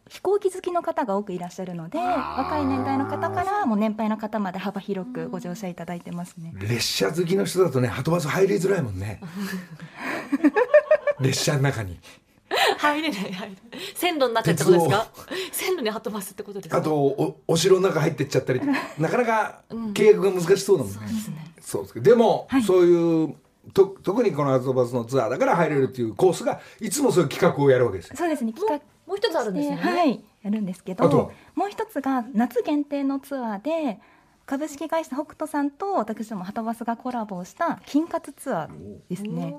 [0.09, 6.55] 飛行機好きの方が多くいらっしゃるので若い年代の方からもう年配の方まで幅広くご乗車いただいてますね。
[6.61, 9.21] 列車好きの人だとねはとバス入りづらいもんね。
[11.21, 11.99] 列車の中に。
[12.79, 13.57] 入れない入れない。
[13.95, 15.09] 線路になってってことですか？
[15.53, 16.79] 線路にはとバスってことですか？
[16.79, 18.61] あとおお城の中入ってっちゃったり
[18.99, 19.61] なかなか
[19.93, 20.99] 契約が難しそうだもんね、
[21.61, 22.11] そうですけど。
[22.11, 22.63] でも、はい。
[22.63, 23.35] そういう
[23.73, 29.77] と特にこのアトバスのツアーだから入れるっていうコースがいつもそういう企画をやるわけですよそうですね企画もう一つあるんですね。
[29.77, 31.09] はいやるんですけあとは？
[31.09, 33.99] どもう一つが夏限定のツアーで
[34.45, 38.69] 株式会社北斗さんと私どもはとバスがコラボをした金活ツアー
[39.09, 39.57] ですね。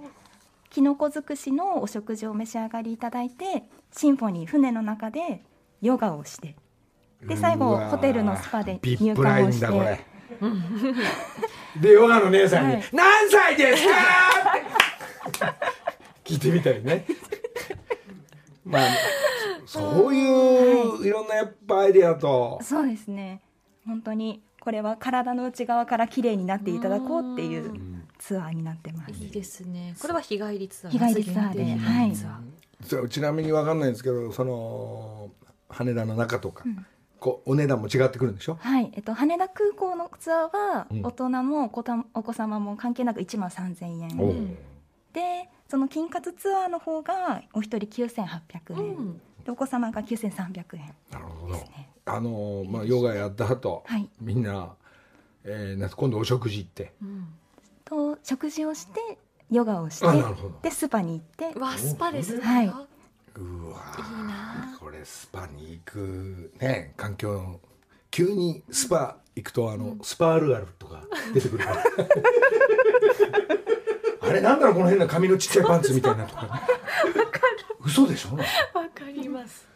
[0.70, 5.44] きのこ尽くしのお食事をお召し上がりいただいてシンフォニー船の中で
[5.82, 6.56] ヨガをして
[7.26, 10.06] で最後ホテルのスパでビ入ップライ館をしンだこれて
[11.82, 12.84] でヨガの姉さんに「はい。
[12.94, 13.94] 何歳ですか?」
[15.52, 17.06] って聞いてみたりね。
[18.66, 18.84] まあ
[19.66, 20.24] そうい
[21.02, 21.10] うい。
[21.10, 22.60] ろんなやっぱアイデアと。
[22.62, 23.42] そうですね。
[23.86, 29.12] 本当にこれは体の内側から綺麗になっていただこうっていうツアーになってます。
[29.24, 29.96] いいですね。
[30.00, 30.94] これは日帰りツアー。
[30.94, 33.10] 日帰りツアーではい。
[33.10, 35.30] ちなみに分かんないんですけどその
[35.70, 36.64] 羽田の中とか、
[37.20, 38.58] こうお値段も違ってくるんでしょ？
[38.60, 41.02] はい、えっと、羽田空港のツアーはうん。
[41.06, 44.58] 大人もお子たお子様も関係なく1万3000円、
[45.14, 49.22] でその金髪ツアーの方がお一人9800円、うん。
[49.44, 51.56] でお子様が9300円なるほど。
[52.06, 54.10] あのまあヨガやった後、はい。
[54.20, 54.74] みんな、
[55.44, 56.94] えー、今度お食事行って。
[57.02, 57.28] うん。
[57.86, 59.18] と食事をして
[59.52, 60.60] ヨガをしてあなるほど。
[60.62, 61.58] でスパに行って。
[61.58, 62.74] うわスパですか、はい
[63.40, 67.60] うわいいなこれスパに行くね環境
[68.12, 71.84] 急にスパ行くとあの、スパあるあるとか出てくるから。
[74.30, 76.62] あれなんだろうこの変な髪のちっちゃいパンツみたいなとか
[77.84, 79.68] 嘘でしょ、ね、わかります。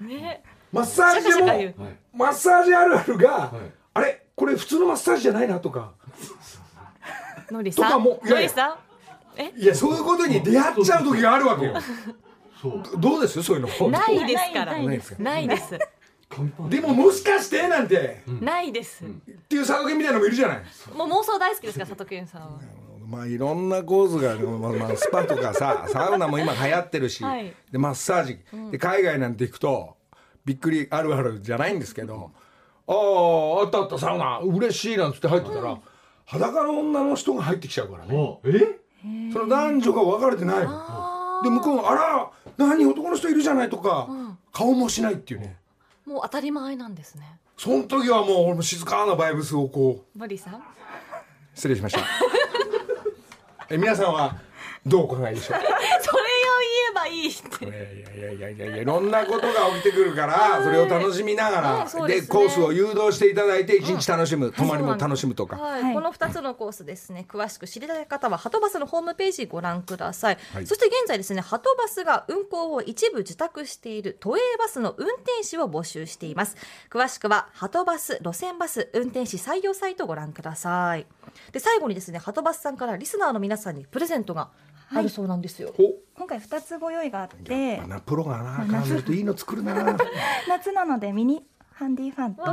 [0.00, 0.42] ね。
[0.72, 1.46] マッサージでも
[2.12, 3.72] マッサージあるあるが、はい。
[3.94, 5.92] あれこれ普通のマッサージじゃないなとか。
[7.50, 7.84] のりさん？
[7.84, 8.48] とかもいやいや。
[8.48, 8.78] のりさ
[9.36, 9.60] ん？
[9.60, 11.74] いやそういうことに出会っちゃう時があるわけよ
[12.70, 13.00] そう。
[13.00, 13.42] どうです？
[13.42, 13.88] そういうの。
[13.90, 14.72] ないですから。
[14.72, 15.14] ないないです。
[15.14, 15.48] かない
[16.70, 19.04] でももしかしてなんて、ないです。
[19.04, 19.08] っ
[19.48, 20.62] ていう佐渡県みたいなのもいるじゃない？
[20.96, 21.84] もう妄想大好きですか？
[21.84, 22.60] ら佐藤健さんは。
[23.06, 27.54] まあいろんなコースがある、まあまあ、スパとかさ サウナも今流行ってるし、はい。
[27.70, 28.38] でマッサージ。
[28.72, 29.96] で海外なんて行くと
[30.46, 32.32] びっくりあるあるじゃないんですけど
[32.88, 35.78] 「あああったあったサウナ嬉しい」なんつって入ってたら、
[36.24, 38.40] 裸の女の人が入ってきちゃうからね。
[38.42, 38.80] あえ？
[39.32, 41.13] その男女が分かれてないの
[41.44, 44.08] で向こうが「あら何男の人いるじゃない」とか、
[44.52, 45.56] 顔もしないっていうね。
[46.06, 47.38] もう当たり前なんですね。
[47.56, 50.62] その時はもう俺も静かなバイブスをこうのりさん？
[51.54, 52.00] 失礼しました。
[53.70, 54.36] え皆さんは
[54.84, 55.58] どうお考えでしょう？
[57.06, 57.64] いいって。
[57.64, 62.26] いやいやいやいやいやいろんなことが起きてくるから それを楽しみながはいでね。
[62.26, 65.56] コースを誘導していただいて一日楽しむ泊まりも楽しむとか。
[65.56, 65.82] はい。
[65.82, 65.94] はい。
[65.94, 67.26] この2つのコースですね。
[67.28, 70.66] 詳しく知りたい方ははとバスのホームページご覧ください、はい。
[70.66, 76.56] そして現在ですねはとバスが運行を一部受託している都営バスの運転士を募集しています。
[76.90, 81.06] 詳しくははとバス路線バス運転士採用サイトをご覧ください。
[81.52, 84.50] で最後にですねはとバスさんからリスナーの皆さんにプレゼントが
[84.90, 85.84] あるそうなんですよ、ほ
[86.16, 87.82] 今回2つご用意があって。
[88.06, 89.74] プロがな考えるといいの作るな。
[90.48, 92.44] 夏なのでミニハンディファンと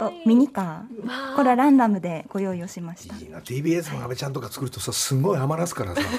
[0.00, 0.28] といい。
[0.28, 1.06] ミニカわー。
[1.32, 3.14] ーこれはランダムでご用意をしました。
[3.16, 6.00] いいな TBS の安倍ちゃんとか作るとさすごい余らすからさ。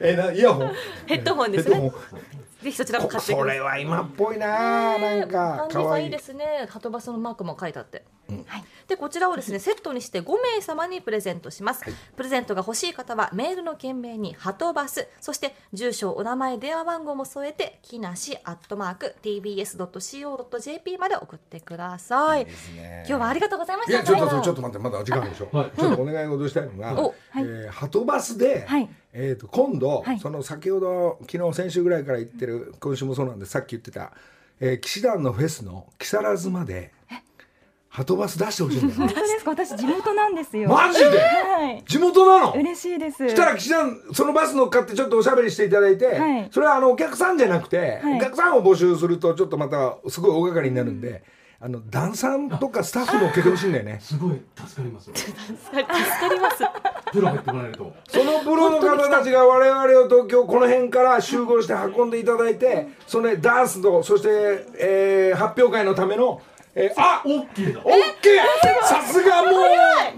[0.00, 0.72] えなイヤホン？
[1.06, 1.92] ヘッドホンですね
[2.62, 3.56] ぜひそちらも買ってくそださい。
[3.56, 6.06] れは今っぽいななんかハンディファンい。
[6.06, 6.66] いですね。
[6.68, 8.04] ハトバスのマークも書いてあって。
[8.88, 10.24] でこちらをですねセットにして5
[10.56, 11.82] 名様にプレゼントします、
[12.16, 22.46] プレゼントが欲しい方はメールの件名にハトバスそして住所お名前電話番号も添えて木梨アットマーク tbs.co.jp まで送ってください。
[22.46, 23.92] 今日はありがとうございました。
[23.92, 25.70] いやちょっとちょっと待ってまだ時間あるでしょ、はい。
[25.78, 30.18] ちょっとお願い事したいのが、おえーハトバスで、はいえー、と今度、はい。
[30.18, 34.12] その先ほど昨日先週ぐらいから言ってる今週もそうなんでさっき言ってた、
[34.60, 36.92] えー、騎士団のフェスの木更津まで
[37.90, 39.00] ハトバス出してほしいんだよ。
[39.04, 39.50] 本当ですか？
[39.50, 40.70] 私地元なんですよ。
[40.70, 41.04] マジで？
[41.18, 41.84] はい。
[41.86, 42.52] 地元なの？
[42.54, 43.28] 嬉しいです。
[43.28, 46.48] したら騎士団そのバス乗っかってちょっとおしゃべりしていただいて、はい。
[46.50, 48.16] それはあのお客さんじゃなくて、はい。
[48.16, 51.22] お客さんを募集するとちょっとまたすごい大掛かりになるんで、
[51.64, 53.98] あのダンサーとかスタッフ乗っけてほしいんだよね。
[54.02, 56.56] すごい助かります 助かります。
[57.12, 57.92] プロ入ってもらえると。
[58.08, 64.28] そのプロの方たちが我々を東京この辺から集合して運んでいただいてそのダンスとそして、
[64.78, 66.40] えー発表会のための、
[66.74, 67.80] えーあオッケーだ。
[67.84, 68.84] オッケー！
[68.84, 69.52] さすがもう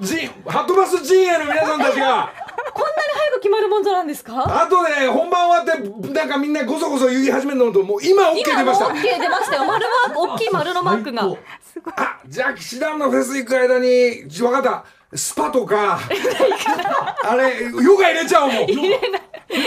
[0.01, 2.33] じハトバス陣営の皆さんたちが
[2.75, 4.63] こんなに早く決まるもんじゃなんですか？
[4.63, 8.87] あとで本番終わってなんかみんなごそごそ言い始めるのともう今 OK 出ました。
[8.87, 9.65] OK 出ましたよ。
[9.65, 11.23] 丸マーク大きい丸のマークが。
[11.97, 14.85] あじゃあ騎士団のフェス行く間に分かった。
[15.17, 16.01] スパとか。
[17.25, 18.65] あれヨガ入れちゃおうもう。
[18.65, 19.23] 入れない。
[19.51, 19.59] い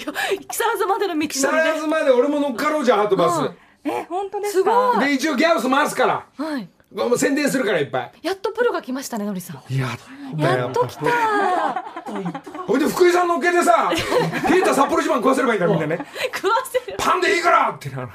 [0.00, 0.12] や
[0.48, 3.50] 木更津までの道のり木で更津まで俺も乗っかろうじゃんハトバス、
[3.84, 5.06] え本当ですすかごい。
[5.08, 6.26] で一応ギャオス回すから。
[6.36, 8.12] はいもう宣伝するからいっぱい。
[8.22, 9.74] やっとプロが来ましたねのりさん。
[9.74, 11.02] やっと来た。
[12.66, 13.90] ほいで福井さん乗っけてさ
[14.50, 16.06] 冷えた札幌一番食わせればいいんだみんなね。
[16.34, 16.96] 食わせる。
[16.98, 18.08] パンでいいからってな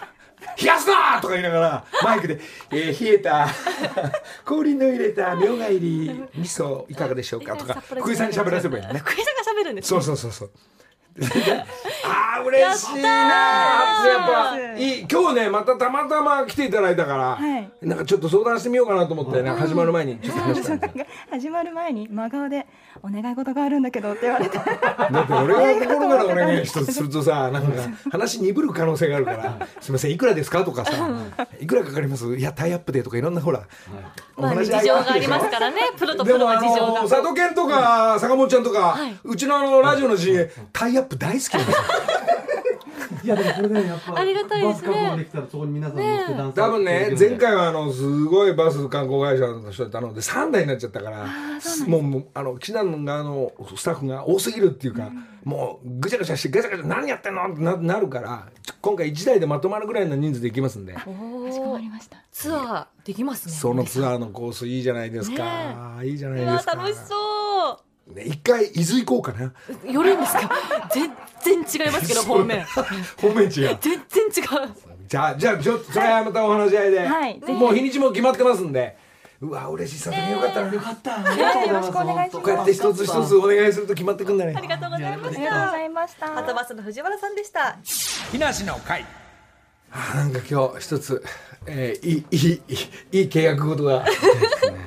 [0.61, 2.39] 冷やすなとか言いながらマイクで
[2.71, 3.47] 「えー冷えた
[4.45, 8.99] 氷の入れたみょうが入り味噌いかがでしょうか」とか福井さんに喋らせればいいのね。
[8.99, 10.51] 福井さんが喋るんですそうそうそうそう
[12.05, 13.93] あー嬉しいなや
[14.23, 17.69] っぱいい今日ねまたたまたま来ていただいたから、はい。
[17.81, 21.05] なんかちょっと相談してみようかなと思ってね、始まる前にちょっと話したんですよ。
[21.31, 22.65] 始まる前に真顔で
[23.03, 24.57] 「お願い事があるんだけど」って言われて。
[24.57, 26.79] だって俺が心からお願いす。
[27.03, 27.81] るとさなんか
[28.11, 30.91] 話鈍る可能性があるから「すみませんいくらですか?」とかさ
[31.59, 31.67] 「い。
[31.67, 33.61] くらかかります?」いやタイアップでとかいろんなほら、
[34.37, 35.77] おまあ事情がありますからね。
[35.97, 37.01] プロとプでもあロは事情が。
[37.01, 39.17] の佐渡健とか坂本ちゃんとか、はい。
[39.23, 41.83] うちのあのラジオの陣営タイアッアップ大好きなんですよ。
[43.23, 44.87] いやでもこれねやっぱありがたいですね。
[44.87, 51.25] バス確保できたらそこに皆さん乗ってダンス多分ね前回はあのすごいバス観光会社の人に頼んで3台になっちゃったから
[51.87, 55.11] もうもうあの岸田の側のスタッフが多すぎるっていうか、
[55.43, 57.51] もうぐちゃぐちゃしてガチャガチャ何やってんの？
[57.51, 58.47] ってななるから
[58.81, 60.93] 今回1台でまとまるぐらいの人数で行きますんで。
[60.93, 62.17] かしこまりました。
[62.31, 63.53] ツアーできますね。
[63.53, 66.77] そのツアーのコースいいじゃないですか、いいじゃないうですか。
[66.77, 69.53] わ楽しそね、一回伊豆行こうかな。
[69.91, 70.51] よるんですか。
[70.91, 72.63] 全然違いますけど、方面。
[72.65, 72.81] 方
[73.29, 73.49] 面違う。
[73.51, 73.99] 全然
[74.37, 74.73] 違う。
[75.07, 76.99] じゃあ、じゃあ、ちょっと、それはまたお話し合いで。
[77.07, 77.39] はい。
[77.39, 78.97] もう日にちも決まってますんで。
[79.41, 81.11] うわ、嬉しいさ、えー、よかった、よかった。
[81.33, 82.41] よろしくお願いします。
[82.41, 84.53] こうやって一つ一つお願いすると決まってくんだね。
[84.55, 85.39] ありがとうございました。
[85.39, 86.31] ありがとうございました。
[86.31, 87.77] はたばすの藤原さんでした。
[88.31, 89.05] 木梨の会。
[89.91, 91.23] あなんか今日一つ、
[91.65, 94.05] えー、いいいいいい契約事が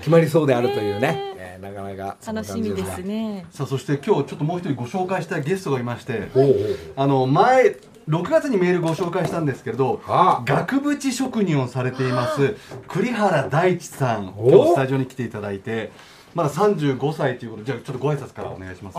[0.00, 1.24] 決まりそうであるというね。
[1.26, 1.31] えー
[1.62, 3.46] なかなか楽しみですね。
[3.50, 6.54] さあそして今日ちょっともう一人ご紹介したいゲストがいましておうおう
[6.96, 7.76] あの前
[8.08, 10.42] 6月にメールご紹介したんですけれどああ。
[10.44, 12.56] 額縁職人をされています
[12.88, 15.92] 栗原大地さんお今日スタジオに来ていただいて
[16.34, 18.98] まだ35歳ということでじゃあちょっとご挨拶からお願いします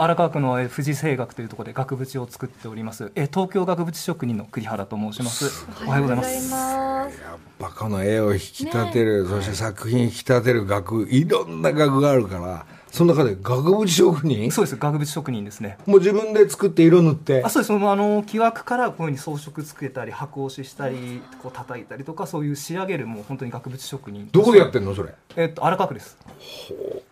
[0.00, 5.66] 荒川区のえー富士製学というところで額縁を作っておりますえー東京額縁職人の栗原と申します。
[5.84, 6.50] おはようございます。
[6.52, 7.20] ます。
[7.20, 14.50] やっぱこの絵を引き立てる、そして作品引き立てる額いろんな額があるからその中で額縁職人？
[14.50, 15.78] そうです額縁職人ですね。
[15.86, 17.42] もう自分で作って色塗って？
[17.44, 17.72] あそうです。
[17.72, 24.28] あの木枠からこういうふうに装飾つけたり箱押ししたりこう叩いたりとかそういう仕上げるもう本当に額縁職人。
[24.32, 25.12] どこでやってんのそれ？
[25.36, 26.16] えっと荒川区です。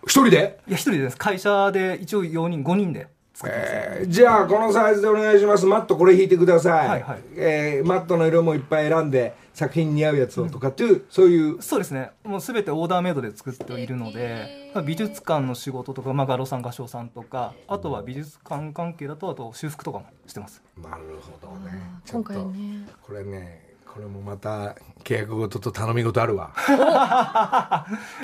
[0.06, 0.58] 一人で？
[0.66, 1.16] いや一人です。
[1.16, 3.08] 会社で一応4人5人で。
[3.36, 5.66] 作ってます、えーじゃあこのサイズでお願いします。
[5.66, 7.18] マットこれ引いてください、はいはい。
[7.36, 11.62] えーマットの色もいっぱい選んで作品に似合うやつをとかっていう、そういう。
[11.62, 12.10] そうですね。
[12.24, 20.62] もうすべてオーダーメイドで作っているので、まあ美術館の仕事とか、まあ、画廊さん画商さんとかあとは美術館関係だとあと修復とかもしてます。
[20.76, 21.72] なるほどね。
[22.04, 22.86] ちょ今っと回ね。
[23.00, 26.52] これねこれもまた契約事と頼み事あるわ。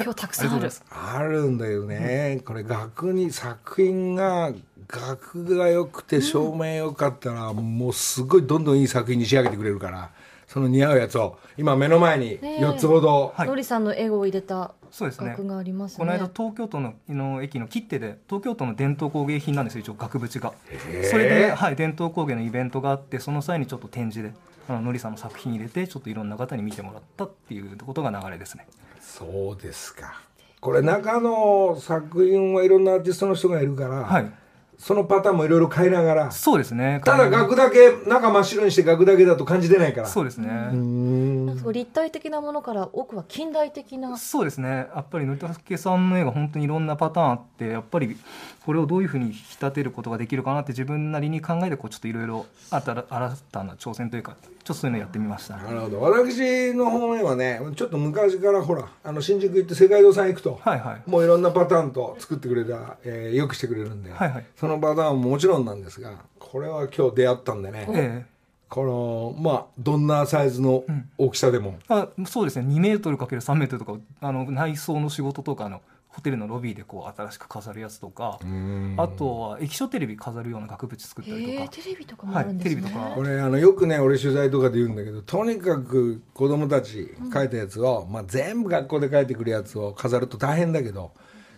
[0.05, 0.71] 今日たくさんある。
[0.91, 4.53] あるんだよね、これ額に作品が
[4.87, 10.11] 額が良くて照明良かったら、もうすごいどんどんいい作品に仕上げてくれるから
[10.53, 12.63] その似合うやつを今目の前にねえ。
[12.63, 13.49] 4つほど、はい。
[13.49, 15.31] のりさんの絵を入れたそうですね。
[15.31, 15.99] 額がありますね。
[15.99, 20.53] この間東京都のの駅の切手で東京都の伝統工芸品なんですよ一応額縁が。
[21.11, 24.39] それで、はい、伝統工芸のイベントがあってその際にちょっと展示で
[24.69, 28.67] あののりさんの作品入れてちょっといろんな方に見てもらったっていうことが流れですね。
[29.01, 30.21] そうですか。
[30.61, 34.31] これ中の作品はいろんなアーティストの人がいるから、はい
[34.79, 36.31] そのパターンもいろいろ変えながら。
[36.31, 37.01] そうですね。
[37.05, 40.07] ただ額だけ中真っ白にして額だけだと感じ出ないから。
[40.09, 40.51] そうですね、
[41.73, 46.03] 立体的なものから奥は近代的なそうですねやっぱりのりたけさん。
[46.11, 48.17] の絵が本当にいろんなパターンあってやっぱり
[48.65, 52.81] これをどういうふうに引き立てることができるかなって自分なりに考えてこうちょっといろいろ新
[53.51, 56.01] たな挑戦というかちょっとそういうのやってみました、なるほど。
[56.01, 61.11] 私の方面はねちょっと昔からほらあの新宿行って世界堂さん行くと、はいはい。
[61.11, 64.47] もういろんなパターンと作ってくれた、えーよくしてくれるんで、はいはい。
[64.57, 68.33] そのパターンももちろんなんですがこれは今日出会ったんでね、ええ。
[68.69, 70.85] このまあどんなサイズの
[71.19, 72.67] 大きさでも、あそうですね。
[72.73, 75.81] 2メートル ×3 メートルとかあの内装の仕事とかの
[76.13, 78.39] ホテルのロビーでこう新しく飾るやつとか
[78.99, 81.69] あとは液晶テレビ飾るような額縁作ったりとか。
[81.71, 83.13] テレビとかもはいあるんですね、テレビとか。
[83.15, 91.13] これあのよくね俺取材とかで言うんだけどとにかく子供たち描いたやつを、まあ、全部学校で描いてくるやつを飾ると大変だけど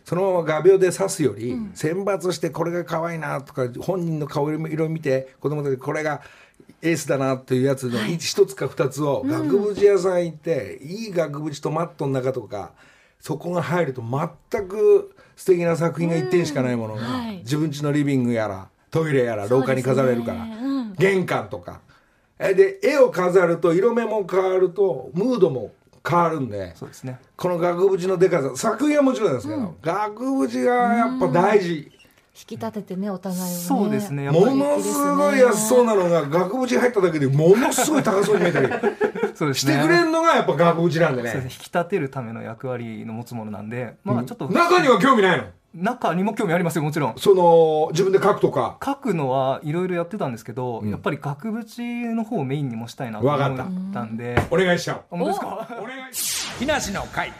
[0.04, 6.20] そのまま画鋲で刺すより、選抜してこれが可愛いなとか本人の顔色を見て子供たちこれが
[6.82, 12.72] エースだなっていうやつの一つか二つを額縁屋さん行って、いい額縁とマットの中とか
[13.24, 17.38] そこが入ると全く素敵な作品が一点しかないものが、はい。
[17.38, 20.46] 自分家のリビングやらトイレやら廊下に飾れるから、
[20.98, 21.80] 玄関とか。
[22.38, 25.72] えで絵を飾ると色目も変わるとムードも
[26.06, 27.18] 変わるんでそうですね。
[27.34, 31.90] この額縁のでかさ作品はもちろんですけど、額縁がやっぱ大事、引
[32.46, 33.50] き立ててねお互いをね。
[33.50, 34.24] そうですね。
[34.24, 38.68] やっぱりものすごい安そうなのが額縁入っただけでものすごい高そうに見えたり
[39.34, 39.72] そうですね。
[39.74, 41.34] してくれるのがやっぱ額縁なんでね。
[41.34, 41.40] ね。
[41.44, 45.44] 引き立てるための役割の持つものなんでまあちょっと中には興味ないの？
[45.74, 47.14] 中にも興味ありますよもちろん。
[47.18, 48.78] その自分で描くとか。
[48.84, 54.40] 書くのはいろいろやってたんですけど、やっぱり額縁の方をメインにもしたいなと思ったんで。
[54.52, 55.00] お願いしちゃう。
[55.10, 55.68] 本当ですか？
[55.80, 57.32] お願いし木梨の会。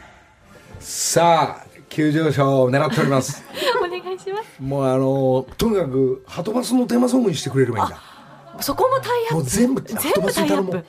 [0.81, 3.41] さあ急上昇を狙っております。
[3.79, 4.61] お願いします。
[4.61, 7.95] もうあのとにかくハトバスのテーマソングにしてくれればいいんだ
[8.61, 9.33] そこもタイアップ。
[9.35, 10.85] もう全部全部タイアップ。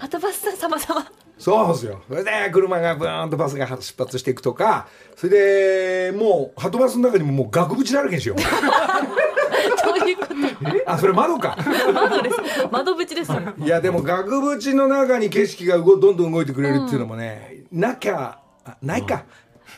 [0.00, 2.02] ハトバスさん様々そうですよ。
[2.08, 4.86] それで車がブーンとバスが出発していくとか
[5.16, 8.38] それでもうハトバスの中にももう額縁だらけにしよう。
[8.38, 8.44] ど
[10.04, 10.34] ういうこと？
[10.86, 11.56] あそれ窓か。
[11.92, 12.36] 窓です。
[12.70, 13.40] 窓縁ですよ。
[13.58, 19.24] いやでも額縁の中に景色が動どんどん動いてくれるっていうのもね、なきゃあないか、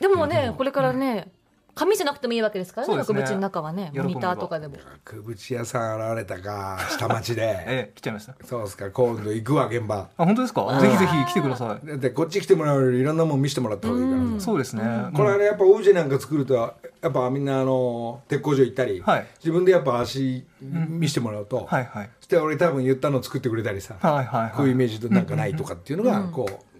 [0.00, 1.28] でもねこれからね
[1.74, 3.20] 紙じゃなくてもいいわけですからねそうですね。
[3.20, 4.76] 額縁の中はねモニターとかでも。
[5.04, 7.42] 額縁屋さん現れたか下町で。
[7.42, 8.34] ええ来ちゃいました。
[8.44, 10.08] そうですか今度行くわ現場。
[10.16, 10.80] あ本当ですか？
[10.80, 11.86] ぜひぜひ来てください。
[11.86, 14.40] だってこっち来てもらうよりいろんなもん見せてもらった方がいいから。
[14.40, 14.82] さ、そうですね。
[15.14, 16.74] これはねやっぱオブジェなんか作るとや
[17.08, 19.26] っぱみんなあの鉄工所行ったり、はい。
[19.38, 22.10] 自分でやっぱ足見せてもらうと、はいはい。
[22.20, 26.73] そして俺多分言ったの作ってくれたりさ、はいはいこういうイはいメージとなんかないとかっていうのがこう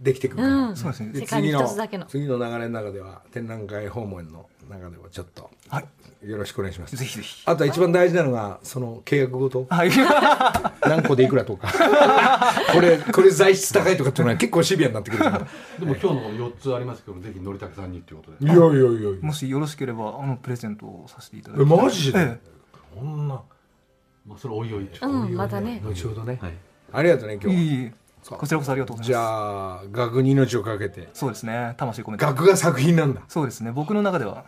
[0.00, 0.76] できてくるから、うん。
[0.76, 2.06] そうで次の一つだけの。
[2.06, 6.28] 次の流れの中では展覧会訪問の中ではちょっとはい。
[6.28, 6.96] よろしくお願いします。
[6.96, 7.42] ぜひぜひ。
[7.46, 9.66] あとは一番大事なのがその契約ごと。
[9.68, 9.90] はい。
[10.82, 11.68] 何個でいくらとか。
[12.72, 15.22] これこれ材質高いとかっていうのは結構シビアになってくる。
[15.22, 15.38] から
[15.78, 18.44] でも今日の4つありますけどぜひのりたけさんにっていうことで。
[18.44, 22.38] いやいやいやもしよろしければあのプレゼントをさせていただきえたいマジで、え
[22.94, 23.42] こんな。
[24.26, 25.80] まあそれおいおいうんまたね。
[25.84, 26.54] 後ほどね、はい。
[26.92, 27.92] ありがとうねえ今日いい
[28.28, 29.24] こちらこそありがとうござじいます。
[29.24, 31.08] ゃあ額に命をかけて。
[31.14, 31.74] そうですね。
[31.76, 32.24] 魂込めて。
[32.24, 33.22] 額が作品なんだ。
[33.28, 33.72] そうですね。
[33.72, 34.44] 僕の中では。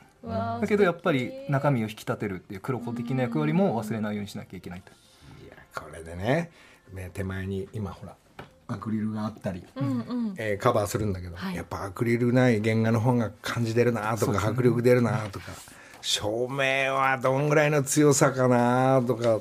[0.60, 4.92] だけどやっぱり中身を引き立てるっていう黒子的な役割も忘れないようにしなきゃいけないと。
[5.44, 6.50] いやこれでね。
[6.92, 8.14] ね手前に今ほら
[8.68, 10.34] アクリルがあったり、うんうん。
[10.36, 11.56] えーカバーするんだけど、はい。
[11.56, 15.46] やっぱアクリルない原画の方が感じ出るなとか、迫力出るなとか
[16.00, 19.40] 照明はどんぐらいの強さかなとか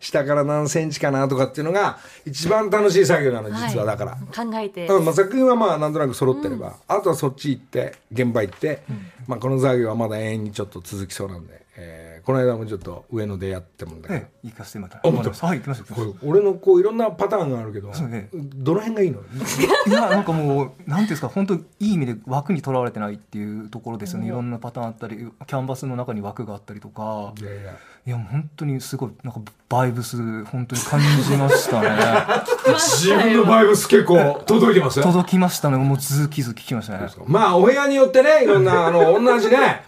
[0.00, 4.12] 下から何センチかなとかっていうのが一番楽しい作業なの実はだから。
[4.16, 4.86] 考えて。
[4.88, 8.82] うんまあ、作品はまあなんとなく揃ってれば、あとはそっち行って現場行って、
[9.26, 15.30] まあ、この作業はまだ永遠にちょっと続きそうなんで、えーこの間もちょっと上野でやってもんだけど、ええ行かせてもらっあ本当？
[15.30, 18.28] たはい行きました俺のこういろんなパターンがあるけど、そうね。
[18.32, 19.20] どの辺がいいの？
[19.20, 19.26] た
[19.90, 24.26] いやなんかもうなんていうんですか本当いい意味で枠にとらわれてないっていうところですよね。
[24.26, 27.32] いろんなパターンあったりキャンバスの中に枠があったりとか。
[27.40, 27.72] いやいや。
[28.06, 30.16] いや本当にすごいなんかバイブス
[30.46, 31.88] 本当に感じましたね。
[32.78, 35.76] 自分のバイブス結構届いてます届きましたね。
[35.76, 37.06] もうズキズキきましたね。
[37.26, 39.82] まあお部屋によってねいろんなあの同じね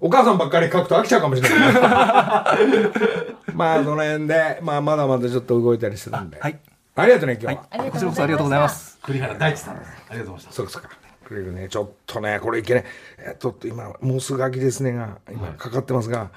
[0.00, 1.72] お母さんばっかり書くと飽きちゃうかもしれない
[3.54, 6.58] まあその辺で、まあ、まだまだちょっと動いたりするんで、はい。
[6.94, 8.98] ありがとうね今日は、ありがことちらこそありがとうございます。
[9.02, 10.90] 栗原大地さんですありがとうございましたそうですか。
[11.24, 12.84] くれるねちょっとねこれいけね。
[13.18, 16.30] えっと今もうすぐ秋ですねが今かかってますが、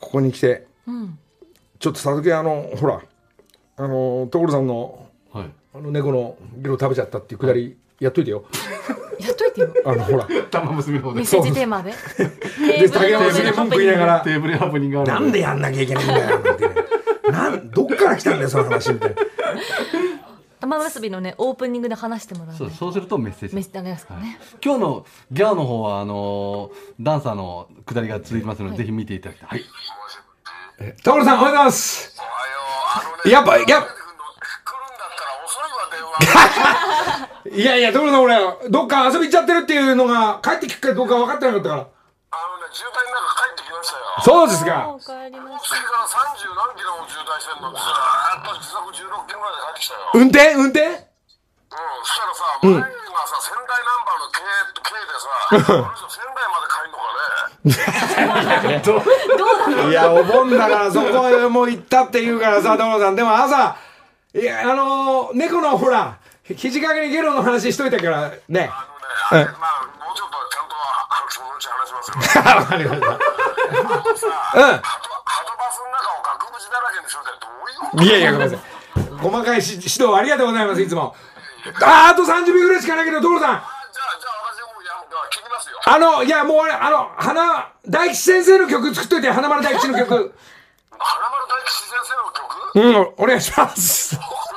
[0.00, 1.18] ここに来てうん。
[1.78, 3.00] ちょっと佐々木あのほら
[3.76, 5.50] あの所さんのはい。
[5.74, 8.44] あの猫のゲロ食べちゃったっていうくだりやっといてよ。
[9.20, 9.33] やっといてよ
[9.84, 10.26] あのほら。
[10.50, 11.16] 玉結びの方で。
[11.16, 11.92] メッセージテーマで。
[12.80, 14.20] で竹山さんに文句言いながら。
[14.20, 15.40] テーブルハプニングがあるなんで。
[15.40, 16.74] やんなきゃいけないんだよなんてね
[17.30, 19.16] なんどっから来たんだよその話みたいな
[20.60, 23.54] 玉結びのねオープニングで話してもらうそうねそうするとメッセージ。
[23.54, 24.38] メッセージですかね。
[24.64, 29.48] 今日のギャーの方はあのーダンサーの下りが続きますので、ぜひ見ていただきたい。
[29.48, 29.64] はい。
[31.02, 32.16] 所さんおはようございます。
[32.18, 32.98] おはよう。
[32.98, 33.88] あのね、やっぱやっ来るんだっ
[35.18, 36.90] たら遅いわ、電話。
[37.54, 38.36] いやいや所さん俺。
[38.70, 41.82] どっか遊び行っちゃってるっていうのが帰ってきくかどうか分かってなかったから。
[41.82, 44.04] あのね、渋滞の中帰ってきましたよ。
[44.26, 44.88] そうですか。
[44.90, 47.70] お帰りなさ次から三十何キロも渋滞してんの。
[47.70, 50.10] ずーっと時速16キロぐらいで帰ってきたよ。
[50.14, 50.54] 運転？
[50.58, 50.82] 運転？
[50.84, 52.86] うん、そしたらさ、前が
[53.26, 54.38] さ、仙台ナンバーの K,
[54.82, 57.06] K でさ、あの人仙台まで帰んのか
[59.74, 59.90] ね？
[59.90, 63.76] いやお盆だからそこへもう行ったって言うからさ所さんでも朝
[64.34, 68.70] いやあのー猫のほら肘掛けにゲロの話しといたからねあのね、
[69.30, 72.44] あれ、まあ、もうちょっとちゃんと、あそのうち話します よ。
[72.44, 77.48] わかりましたあのさ、うんハトハトバスの中を額縁だらけにするってど
[77.96, 78.66] ういういやいや、ごめんなさい。
[79.24, 81.16] 細かいし指導ありがとうございます、いつも。
[81.80, 83.50] あー、あと30秒ぐらいしかないけど、所さん。
[83.56, 85.80] あじゃあ、じゃあ私もうやむから切りますよ。
[85.86, 90.12] あの、いや、もうあれ、あの、花、大吉先生の曲作っといて、花丸大吉の曲。
[90.98, 93.14] 花丸大吉先生の曲？
[93.16, 94.18] うん、お願いします。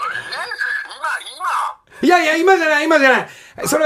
[2.01, 3.27] いやいや、今じゃない、今じゃない。
[3.67, 3.85] それ、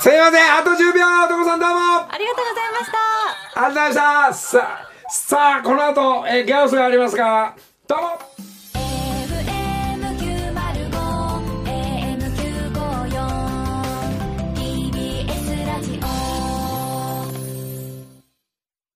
[0.00, 1.76] すいません、あと10秒、所さんどうも。
[1.76, 2.90] あありがとうございまし
[3.54, 4.32] たりがとうございました。
[4.34, 7.54] さあ、さあ、この後、えーギャオスがありますが、